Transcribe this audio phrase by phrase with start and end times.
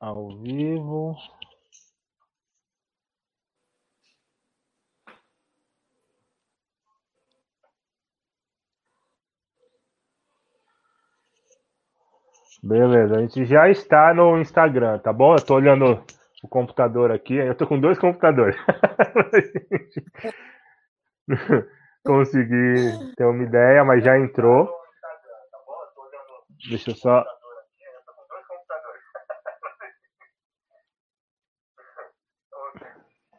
[0.00, 1.14] Ao vivo.
[12.62, 15.34] Beleza, a gente já está no Instagram, tá bom?
[15.34, 16.02] Eu tô olhando
[16.42, 18.56] o computador aqui, eu tô com dois computadores.
[22.04, 24.68] Consegui ter uma ideia, mas já entrou.
[26.68, 27.24] Deixa eu só.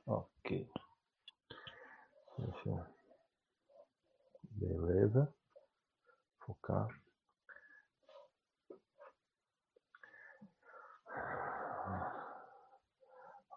[0.05, 0.67] Ok.
[2.37, 2.85] Deixa eu...
[4.61, 5.27] Beleza.
[6.45, 6.87] Focar.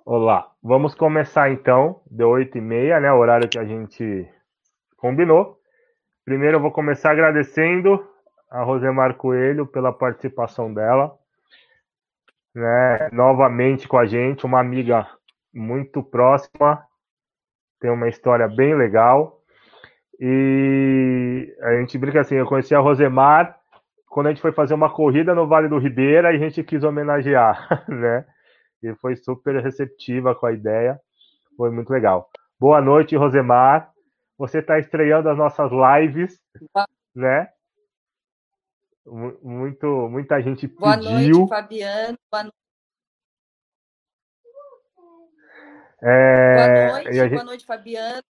[0.02, 3.12] Olá, vamos começar então, de 8 e meia, né?
[3.12, 4.26] Horário que a gente
[4.96, 5.60] combinou.
[6.24, 8.02] Primeiro eu vou começar agradecendo
[8.50, 11.18] a Rosemar Coelho pela participação dela,
[12.54, 13.10] né?
[13.12, 15.06] Novamente com a gente, uma amiga
[15.52, 16.82] muito próxima,
[17.78, 19.43] tem uma história bem legal.
[20.26, 23.60] E a gente brinca assim, eu conheci a Rosemar
[24.08, 26.82] quando a gente foi fazer uma corrida no Vale do Ribeira e a gente quis
[26.82, 28.24] homenagear, né?
[28.82, 30.98] E foi super receptiva com a ideia,
[31.58, 32.30] foi muito legal.
[32.58, 33.92] Boa noite, Rosemar.
[34.38, 36.40] Você está estreando as nossas lives,
[37.14, 37.50] né?
[39.04, 40.80] Muito, muita gente pediu.
[40.80, 42.18] Boa noite, Fabiano.
[42.30, 42.56] Boa noite.
[46.02, 47.30] É, boa noite, gente...
[47.34, 48.33] boa noite, Fabiano.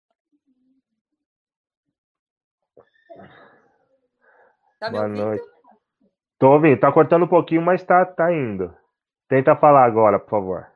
[4.81, 5.47] Tá boa noite.
[6.39, 8.75] Tô ouvindo, tá cortando um pouquinho, mas tá, tá indo.
[9.28, 10.67] Tenta falar agora, por favor.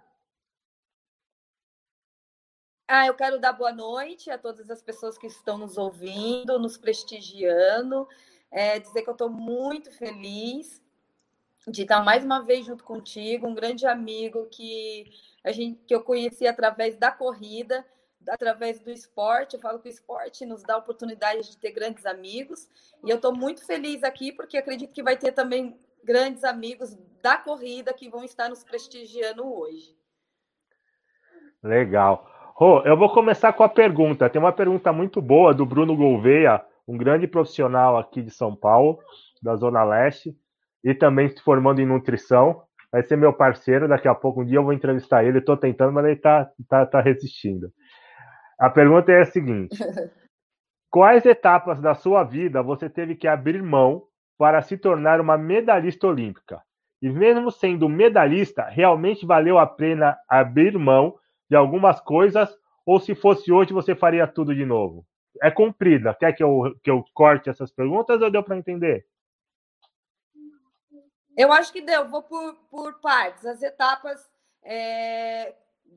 [2.87, 6.77] Ah, eu quero dar boa noite a todas as pessoas que estão nos ouvindo, nos
[6.77, 8.07] prestigiando.
[8.51, 10.85] É, dizer que eu estou muito feliz
[11.67, 15.11] de estar mais uma vez junto contigo, um grande amigo que
[15.43, 17.87] a gente que eu conheci através da corrida,
[18.29, 19.55] através do esporte.
[19.55, 22.69] Eu falo que o esporte nos dá a oportunidade de ter grandes amigos
[23.05, 27.37] e eu estou muito feliz aqui porque acredito que vai ter também grandes amigos da
[27.37, 29.97] corrida que vão estar nos prestigiando hoje.
[31.63, 32.31] Legal.
[32.55, 34.29] Rô, eu vou começar com a pergunta.
[34.29, 38.99] Tem uma pergunta muito boa do Bruno Gouveia, um grande profissional aqui de São Paulo,
[39.43, 40.37] da Zona Leste,
[40.85, 42.63] e também se formando em nutrição.
[42.93, 45.39] Vai ser meu parceiro, daqui a pouco um dia eu vou entrevistar ele.
[45.39, 47.73] Estou tentando, mas ele está tá, tá resistindo.
[48.59, 49.77] A pergunta é a seguinte:
[50.91, 54.07] Quais etapas da sua vida você teve que abrir mão
[54.39, 56.63] para se tornar uma medalhista olímpica.
[57.01, 62.57] E mesmo sendo medalhista, realmente valeu a pena abrir mão de algumas coisas,
[62.87, 65.07] ou se fosse hoje, você faria tudo de novo?
[65.43, 66.15] É comprida.
[66.15, 69.07] Quer que eu, que eu corte essas perguntas ou deu para entender?
[71.37, 72.09] Eu acho que deu.
[72.09, 73.45] Vou por, por partes.
[73.45, 74.31] As etapas
[74.63, 75.55] é,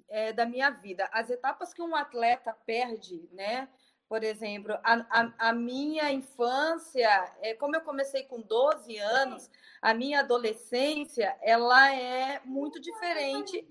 [0.07, 1.09] é, da minha vida.
[1.11, 3.67] As etapas que um atleta perde, né?
[4.07, 7.09] Por exemplo, a, a, a, minha infância,
[7.41, 9.49] é, como eu comecei com 12 anos,
[9.81, 13.67] a minha adolescência, ela é muito diferente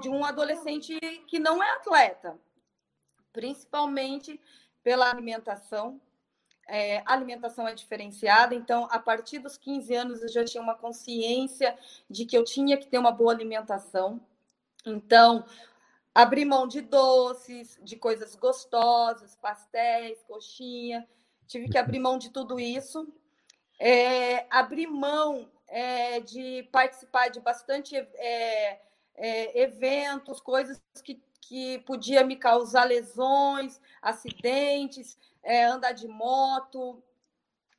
[0.00, 0.96] de um adolescente
[1.26, 2.38] que não é atleta,
[3.32, 4.40] principalmente
[4.82, 6.00] pela alimentação.
[6.68, 11.76] É, alimentação é diferenciada, então, a partir dos 15 anos, eu já tinha uma consciência
[12.08, 14.20] de que eu tinha que ter uma boa alimentação.
[14.86, 15.44] Então,
[16.14, 21.08] abrir mão de doces, de coisas gostosas, pastéis, coxinha.
[21.46, 23.12] Tive que abrir mão de tudo isso.
[23.78, 28.80] É, abrir mão é, de participar de bastante é,
[29.14, 37.02] é eventos, coisas que, que podia me causar lesões, acidentes, é, andar de moto,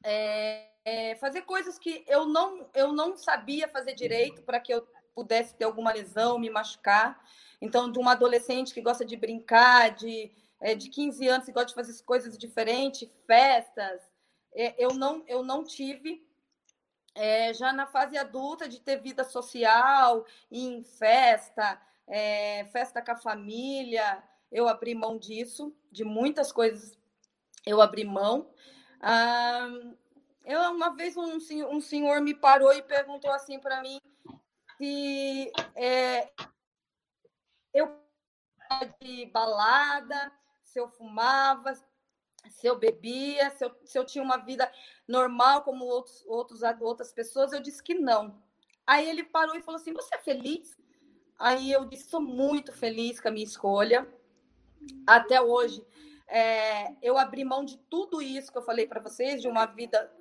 [0.04, 5.56] é, fazer coisas que eu não, eu não sabia fazer direito para que eu pudesse
[5.56, 7.24] ter alguma lesão, me machucar.
[7.62, 11.68] Então, de uma adolescente que gosta de brincar, de, é, de 15 anos que gosta
[11.70, 14.02] de fazer coisas diferentes, festas,
[14.54, 16.26] é, eu, não, eu não tive.
[17.14, 23.18] É, já na fase adulta, de ter vida social, em festa, é, festa com a
[23.18, 26.98] família, eu abri mão disso, de muitas coisas
[27.66, 28.50] eu abri mão.
[29.02, 29.68] Ah,
[30.46, 31.38] eu, uma vez um,
[31.70, 34.00] um senhor me parou e perguntou assim para mim
[34.82, 36.28] se é,
[37.72, 37.96] eu
[39.00, 40.32] de balada,
[40.64, 41.76] se eu fumava,
[42.50, 44.72] se eu bebia, se eu, se eu tinha uma vida
[45.08, 48.42] normal como outros, outros, outras pessoas, eu disse que não.
[48.88, 50.76] Aí ele parou e falou assim: Você é feliz?
[51.38, 54.12] Aí eu disse: Sou muito feliz com a minha escolha.
[55.06, 55.86] Até hoje,
[56.28, 60.12] é, eu abri mão de tudo isso que eu falei para vocês, de uma vida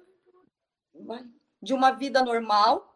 [1.62, 2.89] de uma vida normal,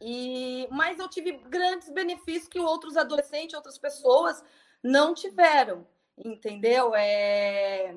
[0.00, 4.42] E, mas eu tive grandes benefícios que outros adolescentes, outras pessoas
[4.82, 5.86] não tiveram,
[6.16, 6.94] entendeu?
[6.94, 7.94] É,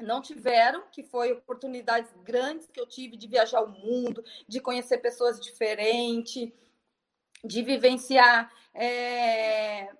[0.00, 4.98] não tiveram, que foi oportunidades grandes que eu tive de viajar o mundo, de conhecer
[4.98, 6.50] pessoas diferentes,
[7.44, 9.90] de vivenciar, é,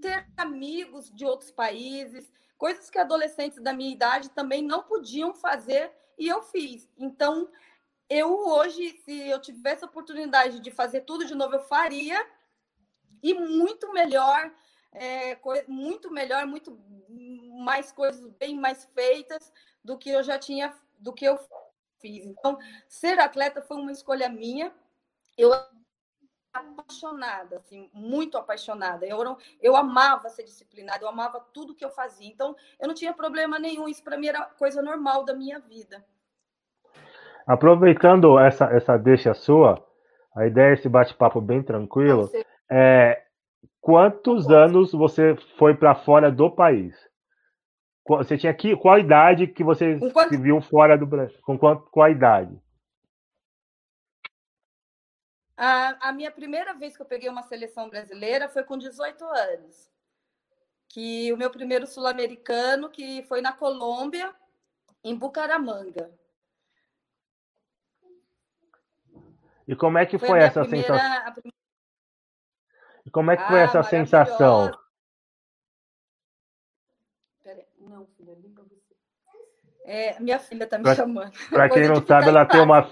[0.00, 5.92] ter amigos de outros países, coisas que adolescentes da minha idade também não podiam fazer
[6.18, 6.88] e eu fiz.
[6.98, 7.48] Então,
[8.10, 12.26] eu hoje, se eu tivesse a oportunidade de fazer tudo de novo, eu faria
[13.22, 14.52] e muito melhor,
[14.92, 16.76] é, muito melhor, muito
[17.64, 19.52] mais coisas bem mais feitas
[19.84, 21.38] do que eu já tinha, do que eu
[22.00, 22.26] fiz.
[22.26, 22.58] Então,
[22.88, 24.74] ser atleta foi uma escolha minha.
[25.38, 25.52] Eu
[26.52, 29.06] apaixonada, assim, muito apaixonada.
[29.06, 32.26] Eu, não, eu amava ser disciplinada, eu amava tudo que eu fazia.
[32.26, 33.88] Então, eu não tinha problema nenhum.
[33.88, 36.04] Isso para mim era coisa normal da minha vida.
[37.46, 39.84] Aproveitando essa, essa deixa sua,
[40.36, 42.30] a ideia é esse bate-papo bem tranquilo.
[42.70, 43.22] É,
[43.80, 46.94] quantos anos você foi para fora do país?
[48.06, 51.38] Você tinha que qual idade que você se viu fora do Brasil?
[51.42, 52.60] Com qual, qual a idade?
[55.56, 59.90] A, a, minha primeira vez que eu peguei uma seleção brasileira foi com 18 anos.
[60.88, 64.34] Que o meu primeiro sul-americano que foi na Colômbia,
[65.04, 66.10] em Bucaramanga.
[69.70, 71.32] E como é que foi, foi essa primeira, sensação?
[71.32, 71.56] Primeira...
[73.06, 74.72] E como é que ah, foi essa sensação?
[77.78, 78.94] Não, filha, você.
[79.84, 81.30] É, minha filha tá me pra, chamando.
[81.50, 82.84] Para quem não sabe, ela tem uma.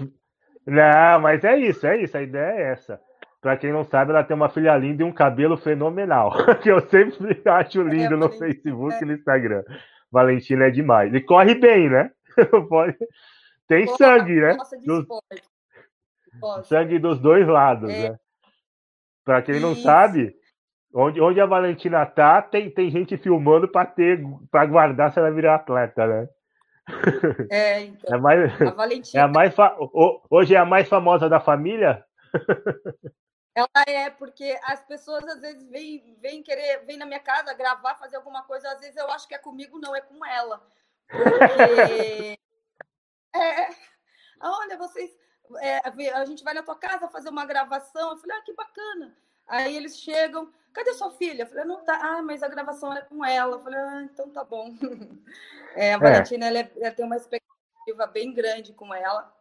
[0.65, 3.01] Não, mas é isso, é isso, a ideia é essa.
[3.41, 6.31] Para quem não sabe, ela tem uma filha linda e um cabelo fenomenal,
[6.63, 9.03] que eu sempre acho lindo é, no Facebook é.
[9.03, 9.65] e no Instagram.
[10.13, 11.13] Valentina é demais.
[11.13, 12.13] E corre bem, né?
[13.67, 14.57] Tem Porra, sangue, né?
[16.65, 18.11] Sangue dos dois lados, é.
[18.11, 18.19] né?
[19.25, 20.35] Para quem não sabe,
[20.95, 24.21] onde, onde a Valentina tá, tem, tem gente filmando para ter
[24.51, 26.29] para guardar se ela virar atleta, né?
[27.51, 28.17] É, então.
[28.17, 29.21] É, mais, a Valentina...
[29.21, 29.55] é a mais
[30.31, 32.03] hoje é a mais famosa da família?
[33.55, 37.97] Ela é, porque as pessoas às vezes vêm, vêm querer, vêm na minha casa gravar,
[37.97, 40.63] fazer alguma coisa, às vezes eu acho que é comigo, não, é com ela.
[41.09, 42.39] Porque.
[43.35, 43.69] é,
[44.41, 45.11] olha, vocês
[45.61, 45.81] é,
[46.15, 48.11] a gente vai na tua casa fazer uma gravação.
[48.11, 49.17] Eu falei, ah, que bacana.
[49.47, 51.43] Aí eles chegam, cadê sua filha?
[51.43, 51.99] Eu falei, não tá.
[52.01, 53.57] Ah, mas a gravação é com ela.
[53.57, 54.75] Eu falei, ah, então tá bom.
[55.75, 55.99] É, a é.
[55.99, 59.33] Valentina, ela, é, ela tem uma expectativa bem grande com ela.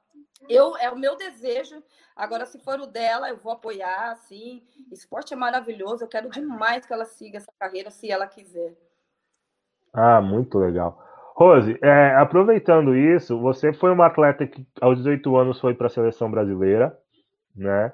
[0.48, 1.82] Eu, é o meu desejo.
[2.16, 4.62] Agora, se for o dela, eu vou apoiar, assim.
[4.92, 6.04] Esporte é maravilhoso.
[6.04, 8.76] Eu quero demais que ela siga essa carreira, se ela quiser.
[9.94, 11.07] Ah, muito legal.
[11.38, 15.90] Rose, é, aproveitando isso, você foi uma atleta que aos 18 anos foi para a
[15.90, 16.98] seleção brasileira,
[17.56, 17.94] né?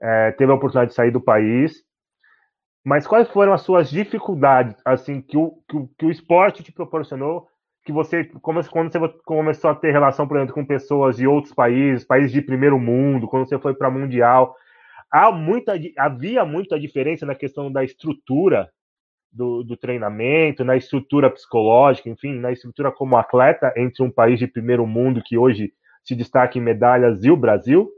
[0.00, 1.84] É, teve a oportunidade de sair do país.
[2.82, 6.72] Mas quais foram as suas dificuldades, assim, que o, que o, que o esporte te
[6.72, 7.46] proporcionou,
[7.84, 12.06] que você, quando você começou a ter relação, por exemplo, com pessoas de outros países,
[12.06, 14.56] países de primeiro mundo, quando você foi para mundial,
[15.10, 18.70] há muita, havia muita diferença na questão da estrutura
[19.30, 24.46] do, do, treinamento, na estrutura psicológica, enfim, na estrutura como atleta entre um país de
[24.46, 25.72] primeiro mundo que hoje
[26.04, 27.92] se destaca em medalhas e o Brasil?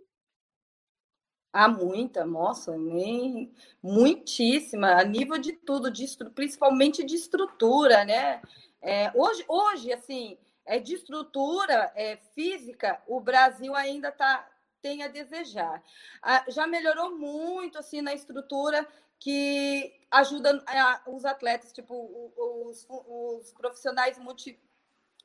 [1.53, 3.51] Há muita, nossa, nem
[3.83, 8.41] muitíssima, a nível de tudo, de, principalmente de estrutura, né?
[8.81, 14.49] É, hoje, hoje, assim, é de estrutura é, física, o Brasil ainda tá,
[14.81, 15.83] tem a desejar.
[16.23, 18.87] Ah, já melhorou muito assim na estrutura
[19.21, 20.65] que ajuda
[21.07, 21.95] os atletas, tipo
[22.37, 24.59] os, os profissionais multi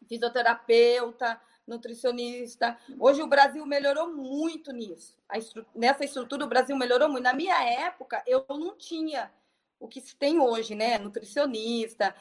[0.07, 2.77] fisioterapeuta, nutricionista.
[2.99, 5.17] Hoje o Brasil melhorou muito nisso.
[5.33, 5.65] Estru...
[5.73, 7.23] Nessa estrutura o Brasil melhorou muito.
[7.23, 9.31] Na minha época eu não tinha
[9.79, 10.99] o que se tem hoje, né?
[10.99, 12.13] Nutricionista,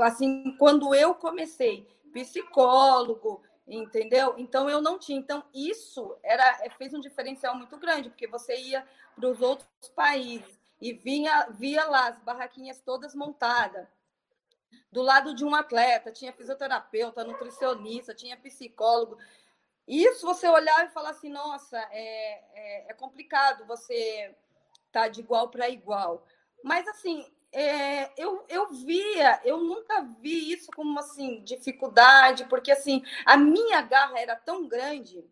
[0.00, 4.34] assim, quando eu comecei, psicólogo, entendeu?
[4.36, 5.18] Então eu não tinha.
[5.18, 10.57] Então isso era fez um diferencial muito grande, porque você ia para os outros países
[10.80, 13.86] e vinha, via lá as barraquinhas todas montadas.
[14.90, 19.18] Do lado de um atleta, tinha fisioterapeuta, nutricionista, tinha psicólogo.
[19.86, 24.34] Isso você olhar e falar assim, nossa, é, é, é complicado você
[24.92, 26.26] tá de igual para igual.
[26.62, 33.02] Mas assim, é, eu, eu via, eu nunca vi isso como assim, dificuldade, porque assim,
[33.24, 35.24] a minha garra era tão grande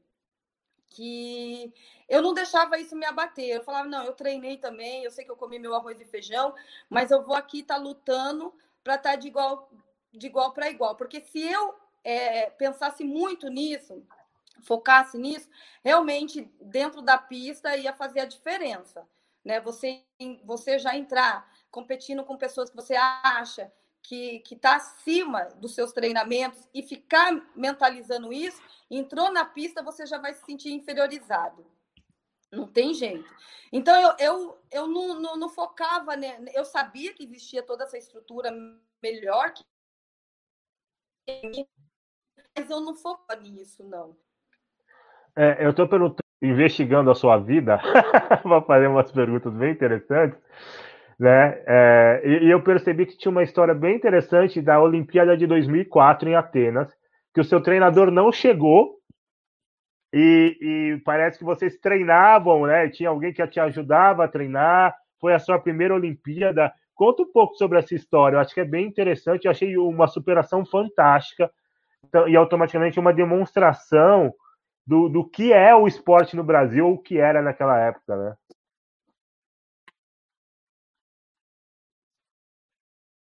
[0.88, 1.72] que
[2.08, 3.48] eu não deixava isso me abater.
[3.48, 6.54] Eu falava, não, eu treinei também, eu sei que eu comi meu arroz e feijão,
[6.88, 9.70] mas eu vou aqui estar tá lutando para estar tá de igual
[10.12, 10.96] de igual para igual.
[10.96, 14.02] Porque se eu é, pensasse muito nisso,
[14.62, 15.48] focasse nisso,
[15.84, 19.06] realmente dentro da pista ia fazer a diferença,
[19.44, 19.60] né?
[19.60, 20.02] Você
[20.44, 23.70] você já entrar competindo com pessoas que você acha
[24.08, 30.18] que está acima dos seus treinamentos e ficar mentalizando isso, entrou na pista, você já
[30.18, 31.66] vai se sentir inferiorizado.
[32.52, 33.28] Não tem jeito.
[33.72, 36.38] Então, eu, eu, eu não, não, não focava, né?
[36.54, 38.50] eu sabia que existia toda essa estrutura
[39.02, 39.64] melhor que
[42.56, 44.16] mas eu não foco nisso, não.
[45.34, 45.88] É, eu estou
[46.40, 47.80] investigando a sua vida,
[48.44, 50.38] vou fazer umas perguntas bem interessantes,
[51.18, 51.62] né?
[51.66, 56.28] É, e, e, eu percebi que tinha uma história bem interessante da Olimpíada de 2004
[56.28, 56.92] em Atenas,
[57.34, 58.96] que o seu treinador não chegou
[60.12, 62.88] e, e parece que vocês treinavam, né?
[62.88, 64.94] Tinha alguém que te ajudava a treinar.
[65.20, 66.72] Foi a sua primeira Olimpíada.
[66.94, 68.36] Conta um pouco sobre essa história.
[68.36, 69.44] Eu acho que é bem interessante.
[69.44, 71.50] Eu achei uma superação fantástica
[72.08, 74.32] então, e automaticamente uma demonstração
[74.86, 78.34] do, do que é o esporte no Brasil ou o que era naquela época, né?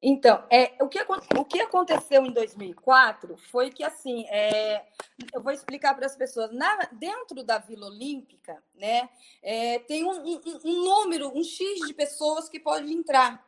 [0.07, 0.99] Então, é, o, que,
[1.35, 4.85] o que aconteceu em 2004 foi que, assim, é,
[5.33, 6.53] eu vou explicar para as pessoas.
[6.53, 9.09] Na, dentro da Vila Olímpica, né,
[9.41, 13.43] é, tem um, um, um, número, um X de pessoas que pode entrar,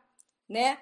[0.49, 0.79] né?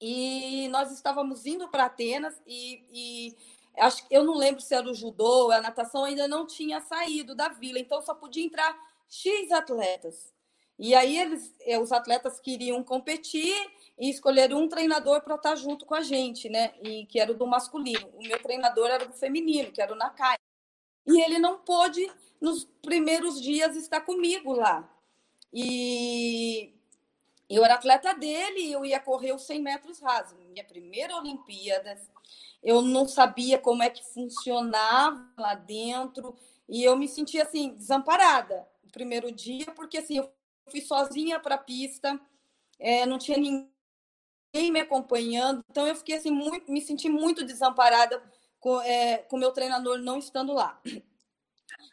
[0.00, 3.36] E nós estávamos indo para Atenas e, e
[3.78, 7.48] acho eu não lembro se era o judô, a natação ainda não tinha saído da
[7.48, 8.72] vila, então só podia entrar
[9.08, 10.32] X atletas.
[10.78, 13.54] E aí eles, eh, os atletas queriam competir
[13.98, 16.74] e escolheram um treinador para estar junto com a gente, né?
[16.82, 18.08] E que era o do masculino.
[18.14, 20.36] O meu treinador era do feminino, que era o Nakai.
[21.06, 24.88] E ele não pôde nos primeiros dias estar comigo lá.
[25.52, 26.74] E
[27.48, 30.38] eu era atleta dele, eu ia correr os 100 metros rasos.
[30.48, 32.00] Minha primeira Olimpíada,
[32.62, 36.34] eu não sabia como é que funcionava lá dentro
[36.68, 40.32] e eu me sentia assim desamparada no primeiro dia porque assim eu
[40.70, 42.20] fui sozinha para a pista
[42.78, 43.68] é, não tinha ninguém
[44.54, 48.22] me acompanhando então eu fiquei assim muito me senti muito desamparada
[48.60, 50.80] com é, com meu treinador não estando lá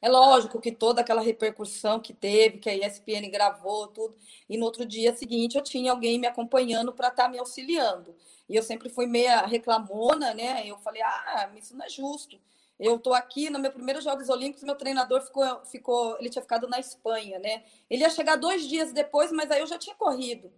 [0.02, 4.16] é lógico que toda aquela repercussão que teve que a ESPN gravou tudo
[4.50, 8.16] e no outro dia seguinte eu tinha alguém me acompanhando para estar tá me auxiliando
[8.50, 10.68] e eu sempre fui meia reclamona, né?
[10.68, 12.38] Eu falei, ah, isso não é justo.
[12.80, 16.68] Eu estou aqui no meu primeiro Jogos Olímpicos, meu treinador ficou, ficou, ele tinha ficado
[16.68, 17.64] na Espanha, né?
[17.90, 20.52] Ele ia chegar dois dias depois, mas aí eu já tinha corrido,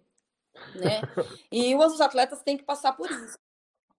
[0.74, 1.00] né?
[1.50, 3.38] E os atletas têm que passar por isso.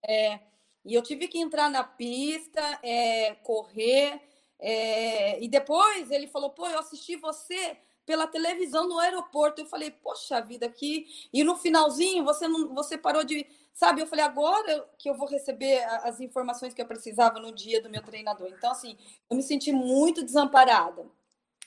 [0.05, 0.39] É,
[0.85, 4.21] e eu tive que entrar na pista, é, correr,
[4.59, 9.61] é, e depois ele falou, pô, eu assisti você pela televisão no aeroporto.
[9.61, 11.07] Eu falei, poxa vida, aqui.
[11.31, 15.27] E no finalzinho você não, você parou de Sabe, eu falei, agora que eu vou
[15.27, 18.47] receber as informações que eu precisava no dia do meu treinador.
[18.49, 18.95] Então, assim,
[19.27, 21.07] eu me senti muito desamparada,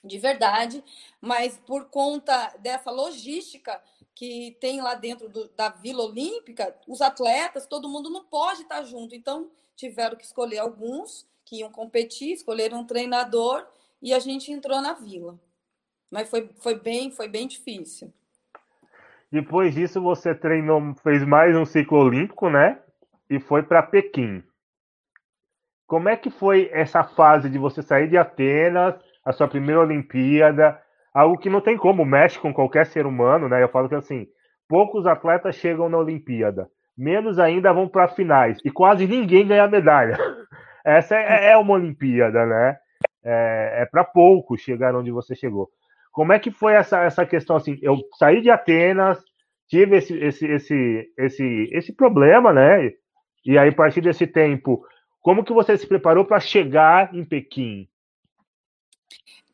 [0.05, 0.85] de verdade,
[1.21, 3.83] mas por conta dessa logística
[4.17, 8.83] que tem lá dentro do, da Vila Olímpica, os atletas, todo mundo não pode estar
[8.83, 9.15] junto.
[9.15, 13.65] Então, tiveram que escolher alguns que iam competir, escolheram um treinador
[14.01, 15.39] e a gente entrou na vila.
[16.11, 18.11] Mas foi, foi bem, foi bem difícil.
[19.31, 22.81] Depois disso, você treinou, fez mais um ciclo olímpico, né?
[23.29, 24.43] E foi para Pequim.
[25.87, 30.81] Como é que foi essa fase de você sair de Atenas, a sua primeira Olimpíada?
[31.17, 33.63] Algo que não tem como, mexe com qualquer ser humano, né?
[33.63, 34.27] Eu falo que assim,
[34.69, 40.19] poucos atletas chegam na Olimpíada, menos ainda vão para finais, e quase ninguém ganha medalha.
[40.85, 42.77] Essa é, é uma Olimpíada, né?
[43.25, 45.71] É, é para poucos chegar onde você chegou.
[46.13, 47.79] Como é que foi essa, essa questão assim?
[47.81, 49.19] Eu saí de Atenas,
[49.71, 52.93] tive esse, esse, esse, esse, esse problema, né?
[53.47, 54.85] E aí, a partir desse tempo,
[55.23, 57.89] como que você se preparou para chegar em Pequim?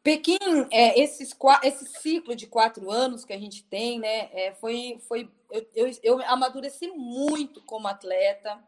[0.03, 0.39] Pequim,
[0.71, 4.31] é, esses, esse ciclo de quatro anos que a gente tem, né?
[4.33, 8.63] É, foi, foi eu, eu, eu, amadureci muito como atleta,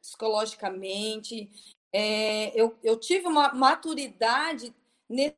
[0.00, 1.50] psicologicamente.
[1.90, 4.74] É, eu, eu tive uma maturidade
[5.08, 5.36] nesse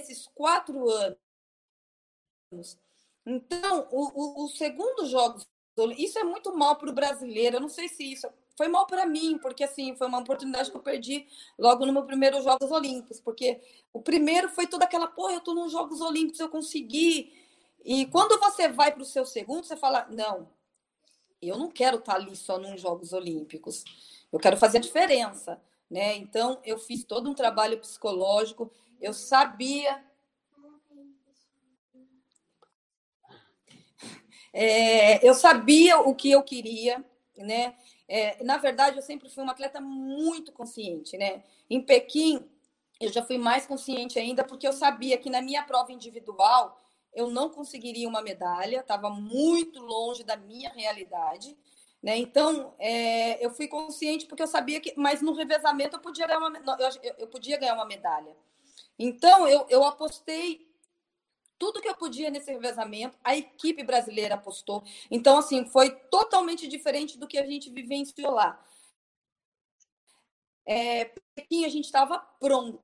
[0.00, 1.18] esses quatro anos.
[3.26, 5.46] Então, o, segundo Jogos
[5.96, 7.56] isso é muito mal para o brasileiro.
[7.56, 8.26] Eu não sei se isso
[8.60, 11.26] foi mal para mim, porque assim foi uma oportunidade que eu perdi
[11.58, 13.58] logo no meu primeiro Jogos Olímpicos, porque
[13.90, 17.32] o primeiro foi toda aquela, pô, eu estou nos Jogos Olímpicos, eu consegui.
[17.82, 20.50] E quando você vai para o seu segundo, você fala, não,
[21.40, 23.82] eu não quero estar tá ali só nos Jogos Olímpicos,
[24.30, 25.58] eu quero fazer a diferença,
[25.90, 26.16] né?
[26.16, 30.04] Então eu fiz todo um trabalho psicológico, eu sabia.
[34.52, 37.02] É, eu sabia o que eu queria,
[37.38, 37.74] né?
[38.12, 41.44] É, na verdade, eu sempre fui uma atleta muito consciente, né?
[41.70, 42.44] Em Pequim,
[43.00, 46.76] eu já fui mais consciente ainda, porque eu sabia que na minha prova individual
[47.14, 51.56] eu não conseguiria uma medalha, estava muito longe da minha realidade.
[52.02, 52.16] Né?
[52.16, 56.38] Então, é, eu fui consciente porque eu sabia que, mas no revezamento eu podia ganhar
[56.40, 58.36] uma, eu, eu podia ganhar uma medalha.
[58.98, 60.68] Então, eu, eu apostei
[61.60, 64.82] tudo que eu podia nesse revezamento, a equipe brasileira apostou.
[65.10, 68.58] Então, assim, foi totalmente diferente do que a gente vivenciou lá.
[70.64, 72.82] É, Pequim, a gente estava pronto,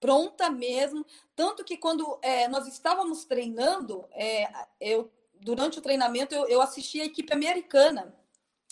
[0.00, 1.06] pronta mesmo.
[1.36, 4.50] Tanto que quando é, nós estávamos treinando, é,
[4.80, 5.08] eu,
[5.40, 8.12] durante o treinamento, eu, eu assisti a equipe americana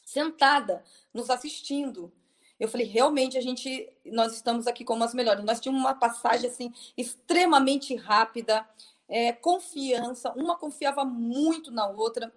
[0.04, 0.82] sentada,
[1.14, 2.12] nos assistindo.
[2.58, 5.44] Eu falei, realmente a gente, nós estamos aqui como as melhores.
[5.44, 8.68] Nós tínhamos uma passagem assim extremamente rápida,
[9.08, 12.32] é, confiança, uma confiava muito na outra.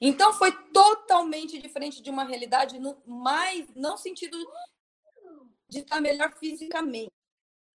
[0.00, 4.36] Então foi totalmente diferente de uma realidade, no, mais não sentido
[5.68, 7.12] de estar melhor fisicamente,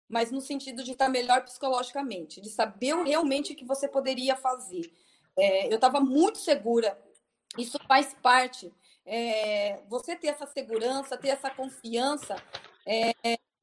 [0.08, 4.92] mas no sentido de estar melhor psicologicamente, de saber realmente o que você poderia fazer.
[5.36, 7.01] É, eu estava muito segura.
[7.58, 8.72] Isso faz parte
[9.06, 12.36] é, você ter essa segurança, ter essa confiança,
[12.86, 13.13] é,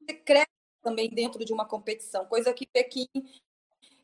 [0.01, 0.49] você cresce
[0.81, 3.07] também dentro de uma competição, coisa que Pequim,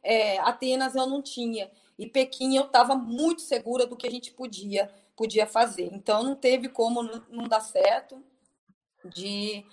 [0.04, 1.72] é, Atenas eu não tinha.
[1.98, 5.90] E Pequim eu estava muito segura do que a gente podia, podia fazer.
[5.94, 8.24] Então não teve como não, dar certo.
[9.06, 9.66] De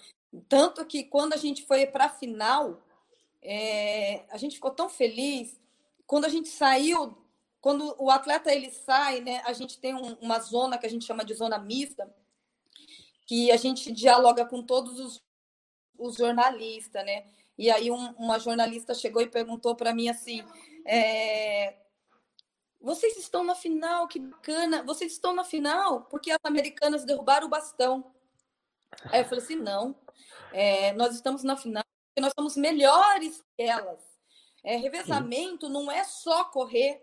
[0.48, 2.82] tanto que quando a gente foi para a final,
[3.42, 5.60] é, a gente ficou tão feliz.
[6.06, 7.16] Quando a gente saiu
[7.60, 11.04] quando o atleta ele sai, né, a gente tem um, uma zona que a gente
[11.04, 12.08] chama de zona mista,
[13.26, 15.22] que a gente dialoga com todos os,
[15.98, 17.26] os jornalistas, né?
[17.58, 20.44] E aí um, uma jornalista chegou e perguntou para mim assim:
[20.86, 21.76] é,
[22.80, 24.82] vocês estão na final, que bacana.
[24.84, 28.12] Vocês estão na final porque as americanas derrubaram o bastão.
[29.06, 29.96] Aí eu falei assim: não,
[30.52, 34.00] é, nós estamos na final porque nós somos melhores que elas.
[34.64, 37.02] É, revezamento não é só correr,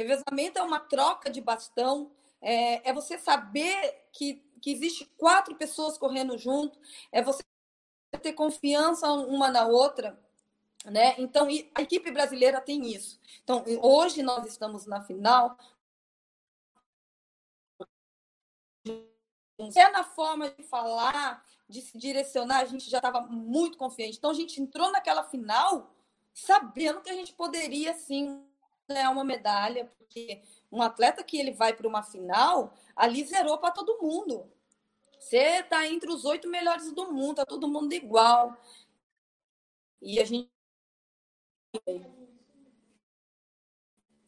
[0.00, 5.98] Revezamento é uma troca de bastão, é, é você saber que, que existe quatro pessoas
[5.98, 6.78] correndo junto,
[7.12, 7.42] é você
[8.18, 10.18] ter confiança uma na outra,
[10.84, 11.14] né?
[11.18, 13.20] Então, a equipe brasileira tem isso.
[13.44, 15.56] Então, hoje nós estamos na final.
[19.58, 24.16] É na forma de falar, de se direcionar, a gente já estava muito confiante.
[24.16, 25.94] Então, a gente entrou naquela final
[26.32, 28.42] sabendo que a gente poderia, sim,
[28.88, 30.42] ganhar uma medalha, porque
[30.72, 34.50] um atleta que ele vai para uma final, ali zerou para todo mundo.
[35.20, 38.56] Você está entre os oito melhores do mundo, tá todo mundo igual.
[40.00, 40.50] E a gente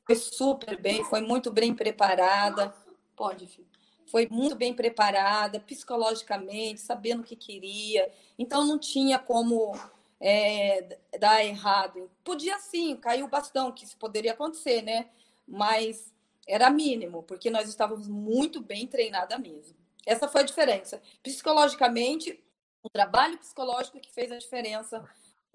[0.07, 2.75] foi super bem, foi muito bem preparada.
[3.17, 3.67] Pode, filho.
[4.07, 8.13] Foi muito bem preparada, psicologicamente, sabendo o que queria.
[8.39, 9.73] Então não tinha como
[10.21, 12.11] é, dar errado.
[12.23, 15.09] Podia sim, cair o bastão, que isso poderia acontecer, né?
[15.49, 16.13] Mas
[16.47, 19.82] era mínimo, porque nós estávamos muito bem treinada mesmo.
[20.07, 21.01] Essa foi a diferença.
[21.23, 22.39] Psicologicamente,
[22.83, 25.03] o trabalho psicológico que fez a diferença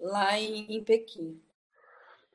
[0.00, 1.40] lá em, em Pequim.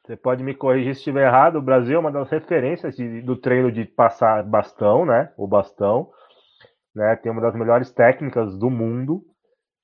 [0.05, 1.55] Você pode me corrigir se estiver errado.
[1.57, 5.31] O Brasil é uma das referências de, do treino de passar bastão, né?
[5.37, 6.09] O bastão,
[6.93, 7.15] né?
[7.15, 9.23] Tem uma das melhores técnicas do mundo.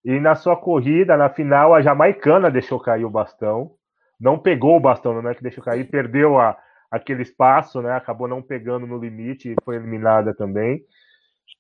[0.03, 3.71] E na sua corrida, na final, a jamaicana deixou cair o bastão.
[4.19, 6.57] Não pegou o bastão, não é que deixou cair, perdeu a,
[6.91, 7.93] aquele espaço, né?
[7.93, 10.83] Acabou não pegando no limite e foi eliminada também.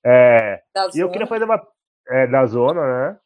[0.05, 0.61] É,
[0.95, 1.61] e eu queria fazer uma.
[2.07, 3.17] É, da zona, né?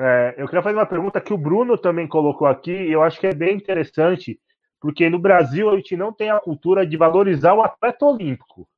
[0.00, 3.18] É, eu queria fazer uma pergunta que o Bruno também colocou aqui, e eu acho
[3.18, 4.38] que é bem interessante,
[4.80, 8.68] porque no Brasil a gente não tem a cultura de valorizar o atleta olímpico,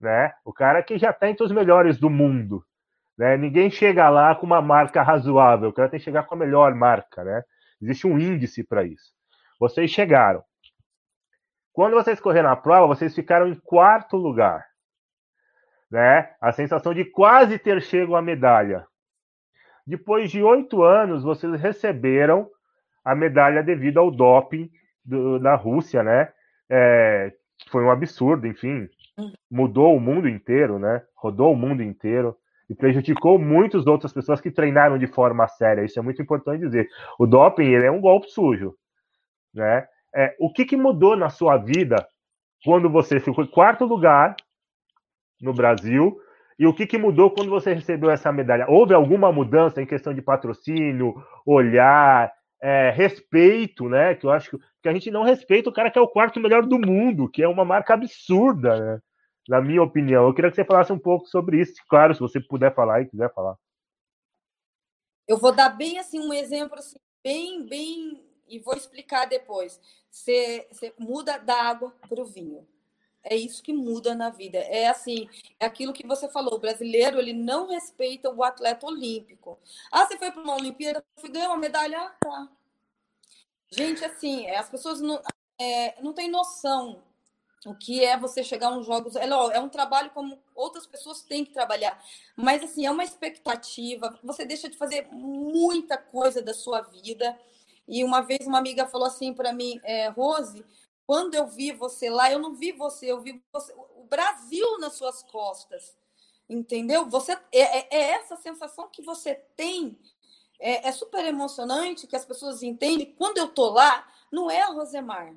[0.00, 0.32] né?
[0.44, 2.64] O cara que já está entre os melhores do mundo.
[3.16, 3.36] Né?
[3.36, 6.72] Ninguém chega lá com uma marca razoável, o cara tem que chegar com a melhor
[6.74, 7.42] marca, né?
[7.82, 9.12] Existe um índice para isso.
[9.58, 10.42] Vocês chegaram.
[11.72, 14.67] Quando vocês correram a prova, vocês ficaram em quarto lugar.
[15.90, 16.30] Né?
[16.40, 18.86] A sensação de quase ter chego à medalha.
[19.86, 22.48] Depois de oito anos, vocês receberam
[23.02, 24.70] a medalha devido ao doping
[25.02, 26.30] do, da Rússia, né?
[26.70, 27.32] É,
[27.70, 28.86] foi um absurdo, enfim.
[29.16, 29.32] Uhum.
[29.50, 31.02] Mudou o mundo inteiro, né?
[31.16, 32.36] Rodou o mundo inteiro
[32.68, 35.84] e prejudicou muitas outras pessoas que treinaram de forma séria.
[35.84, 36.86] Isso é muito importante dizer.
[37.18, 38.74] O doping ele é um golpe sujo,
[39.54, 39.86] né?
[40.14, 41.96] É, o que, que mudou na sua vida
[42.64, 44.36] quando você ficou em quarto lugar
[45.40, 46.20] no Brasil
[46.58, 48.66] e o que, que mudou quando você recebeu essa medalha?
[48.68, 51.14] Houve alguma mudança em questão de patrocínio,
[51.46, 54.16] olhar, é, respeito, né?
[54.16, 56.66] Que eu acho que a gente não respeita o cara que é o quarto melhor
[56.66, 59.00] do mundo, que é uma marca absurda, né?
[59.48, 60.26] na minha opinião.
[60.26, 63.08] Eu queria que você falasse um pouco sobre isso, claro, se você puder falar e
[63.08, 63.56] quiser falar.
[65.28, 69.80] Eu vou dar bem assim um exemplo assim, bem, bem, e vou explicar depois.
[70.10, 72.66] Você, você muda da água para o vinho.
[73.22, 74.58] É isso que muda na vida.
[74.58, 75.28] É assim,
[75.58, 76.54] é aquilo que você falou.
[76.54, 79.58] O brasileiro ele não respeita o atleta olímpico.
[79.90, 82.48] Ah, você foi para uma Olimpíada, fui ganhar uma medalha, ah, tá.
[83.70, 85.20] Gente, assim, as pessoas não,
[85.60, 87.02] é, não têm noção
[87.66, 89.16] o que é você chegar uns jogos.
[89.16, 92.02] É, é um trabalho como outras pessoas têm que trabalhar.
[92.36, 94.18] Mas, assim, é uma expectativa.
[94.22, 97.38] Você deixa de fazer muita coisa da sua vida.
[97.86, 100.64] E uma vez uma amiga falou assim para mim, é, Rose,
[101.08, 104.92] quando eu vi você lá, eu não vi você, eu vi você, o Brasil nas
[104.92, 105.96] suas costas.
[106.46, 107.08] Entendeu?
[107.08, 109.98] Você é, é, é essa sensação que você tem.
[110.60, 113.14] É, é, super emocionante que as pessoas entendem.
[113.14, 115.34] Quando eu tô lá, não é a Rosemar.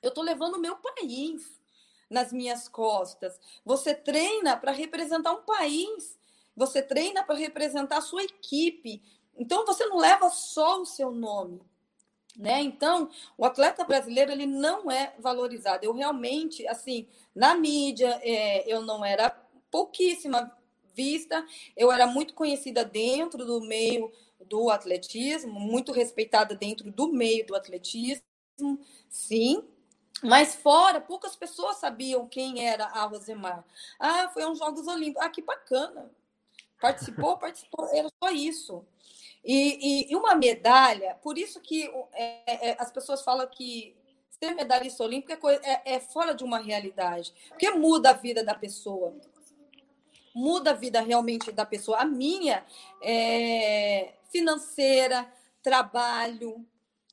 [0.00, 1.60] Eu tô levando o meu país
[2.08, 3.38] nas minhas costas.
[3.66, 6.18] Você treina para representar um país.
[6.56, 9.02] Você treina para representar a sua equipe.
[9.36, 11.69] Então você não leva só o seu nome.
[12.36, 12.60] Né?
[12.62, 15.84] Então, o atleta brasileiro ele não é valorizado.
[15.84, 19.30] Eu realmente, assim, na mídia, é, eu não era
[19.70, 20.50] pouquíssima
[20.94, 21.44] vista,
[21.76, 24.12] eu era muito conhecida dentro do meio
[24.46, 28.22] do atletismo, muito respeitada dentro do meio do atletismo,
[29.08, 29.64] sim.
[30.22, 33.64] Mas fora, poucas pessoas sabiam quem era a Rosemar.
[33.98, 35.22] Ah, foi uns Jogos Olímpicos.
[35.24, 36.10] Ah, que bacana.
[36.80, 38.84] Participou, participou, era só isso.
[39.44, 43.96] E, e, e uma medalha, por isso que é, é, as pessoas falam que
[44.30, 48.42] ser medalhista olímpico é, coisa, é, é, fora de uma realidade, porque muda a vida
[48.42, 49.14] da pessoa.
[50.34, 51.98] Muda a vida realmente da pessoa.
[51.98, 52.64] A minha
[53.02, 55.30] é financeira,
[55.62, 56.64] trabalho,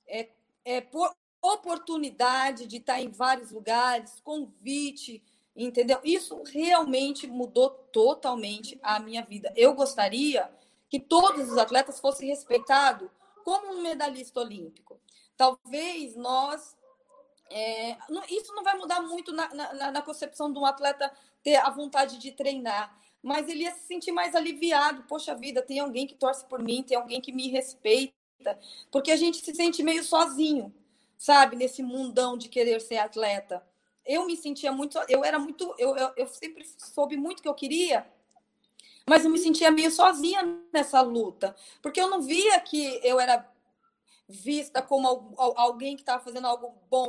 [0.08, 0.30] é,
[0.64, 1.12] é por,
[1.42, 5.24] oportunidade de estar em vários lugares, convite,
[5.56, 6.00] entendeu?
[6.04, 9.52] Isso realmente mudou totalmente a minha vida.
[9.56, 10.50] Eu gostaria
[10.90, 13.10] que todos os atletas fossem respeitados
[13.44, 15.00] como um medalhista olímpico.
[15.36, 16.76] Talvez nós.
[17.50, 17.98] É,
[18.30, 21.10] isso não vai mudar muito na, na, na concepção de um atleta
[21.42, 25.04] ter a vontade de treinar, mas ele ia se sentir mais aliviado.
[25.04, 28.14] Poxa vida, tem alguém que torce por mim, tem alguém que me respeita,
[28.92, 30.76] porque a gente se sente meio sozinho,
[31.18, 33.66] sabe, nesse mundão de querer ser atleta.
[34.06, 37.54] Eu me sentia muito, eu era muito, eu, eu, eu sempre soube muito que eu
[37.54, 38.06] queria,
[39.08, 43.50] mas eu me sentia meio sozinha nessa luta, porque eu não via que eu era
[44.28, 47.08] vista como alguém que estava fazendo algo bom.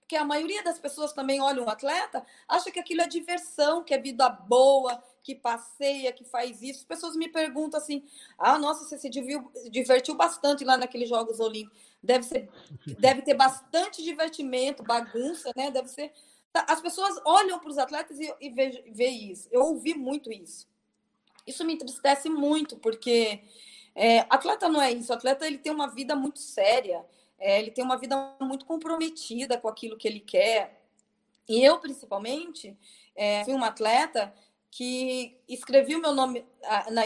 [0.00, 3.92] Porque a maioria das pessoas também olha um atleta, acha que aquilo é diversão, que
[3.92, 6.78] é vida boa, que passeia, que faz isso.
[6.78, 8.02] As pessoas me perguntam assim:
[8.38, 9.10] ah, nossa, você se
[9.70, 11.78] divertiu bastante lá naqueles Jogos Olímpicos.
[12.02, 12.48] Deve, ser,
[12.98, 15.70] deve ter bastante divertimento, bagunça, né?
[15.70, 16.10] Deve ser.
[16.54, 19.46] As pessoas olham para os atletas e, e isso.
[19.52, 20.66] Eu ouvi muito isso.
[21.48, 23.40] Isso me entristece muito, porque
[23.94, 25.12] é, atleta não é isso.
[25.12, 27.04] Atleta ele tem uma vida muito séria,
[27.38, 30.82] é, ele tem uma vida muito comprometida com aquilo que ele quer.
[31.48, 32.76] E eu, principalmente,
[33.16, 34.34] é, fui uma atleta
[34.70, 36.44] que escrevi o meu nome
[36.90, 37.04] na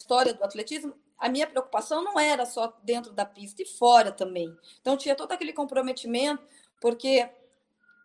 [0.00, 0.94] história do atletismo.
[1.18, 4.56] A minha preocupação não era só dentro da pista e fora também.
[4.80, 6.42] Então, tinha todo aquele comprometimento,
[6.80, 7.28] porque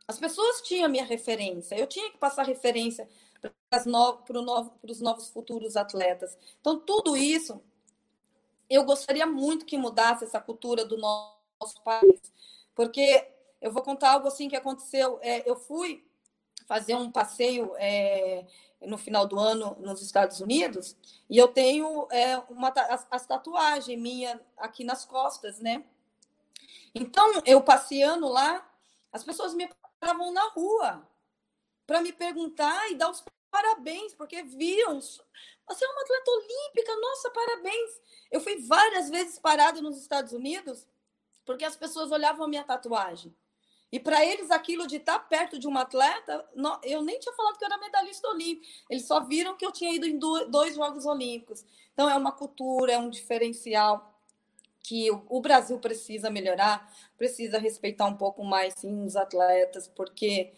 [0.07, 3.07] as pessoas tinham minha referência, eu tinha que passar referência
[3.41, 6.37] para novo, os novos futuros atletas.
[6.59, 7.61] Então, tudo isso,
[8.69, 12.19] eu gostaria muito que mudasse essa cultura do nosso país,
[12.75, 13.27] porque
[13.61, 15.19] eu vou contar algo assim que aconteceu.
[15.21, 16.05] É, eu fui
[16.67, 18.45] fazer um passeio é,
[18.81, 20.95] no final do ano nos Estados Unidos
[21.29, 25.83] e eu tenho é, uma as, as tatuagem minha aqui nas costas, né?
[26.93, 28.67] Então eu passeando lá,
[29.11, 31.08] as pessoas me paravam na rua
[31.89, 35.01] para me perguntar e dar os parabéns, porque viam.
[35.01, 37.89] Você é uma atleta olímpica, nossa, parabéns.
[38.31, 40.85] Eu fui várias vezes parada nos Estados Unidos
[41.43, 43.35] porque as pessoas olhavam a minha tatuagem.
[43.91, 47.57] E para eles, aquilo de estar perto de uma atleta, não, eu nem tinha falado
[47.57, 48.71] que eu era medalhista olímpico.
[48.87, 51.65] Eles só viram que eu tinha ido em dois Jogos Olímpicos.
[51.91, 54.13] Então, é uma cultura, é um diferencial
[54.83, 60.53] que o Brasil precisa melhorar, precisa respeitar um pouco mais, sim, os atletas, porque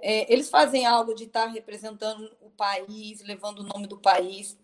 [0.00, 4.58] é, eles fazem algo de estar representando o país, levando o nome do país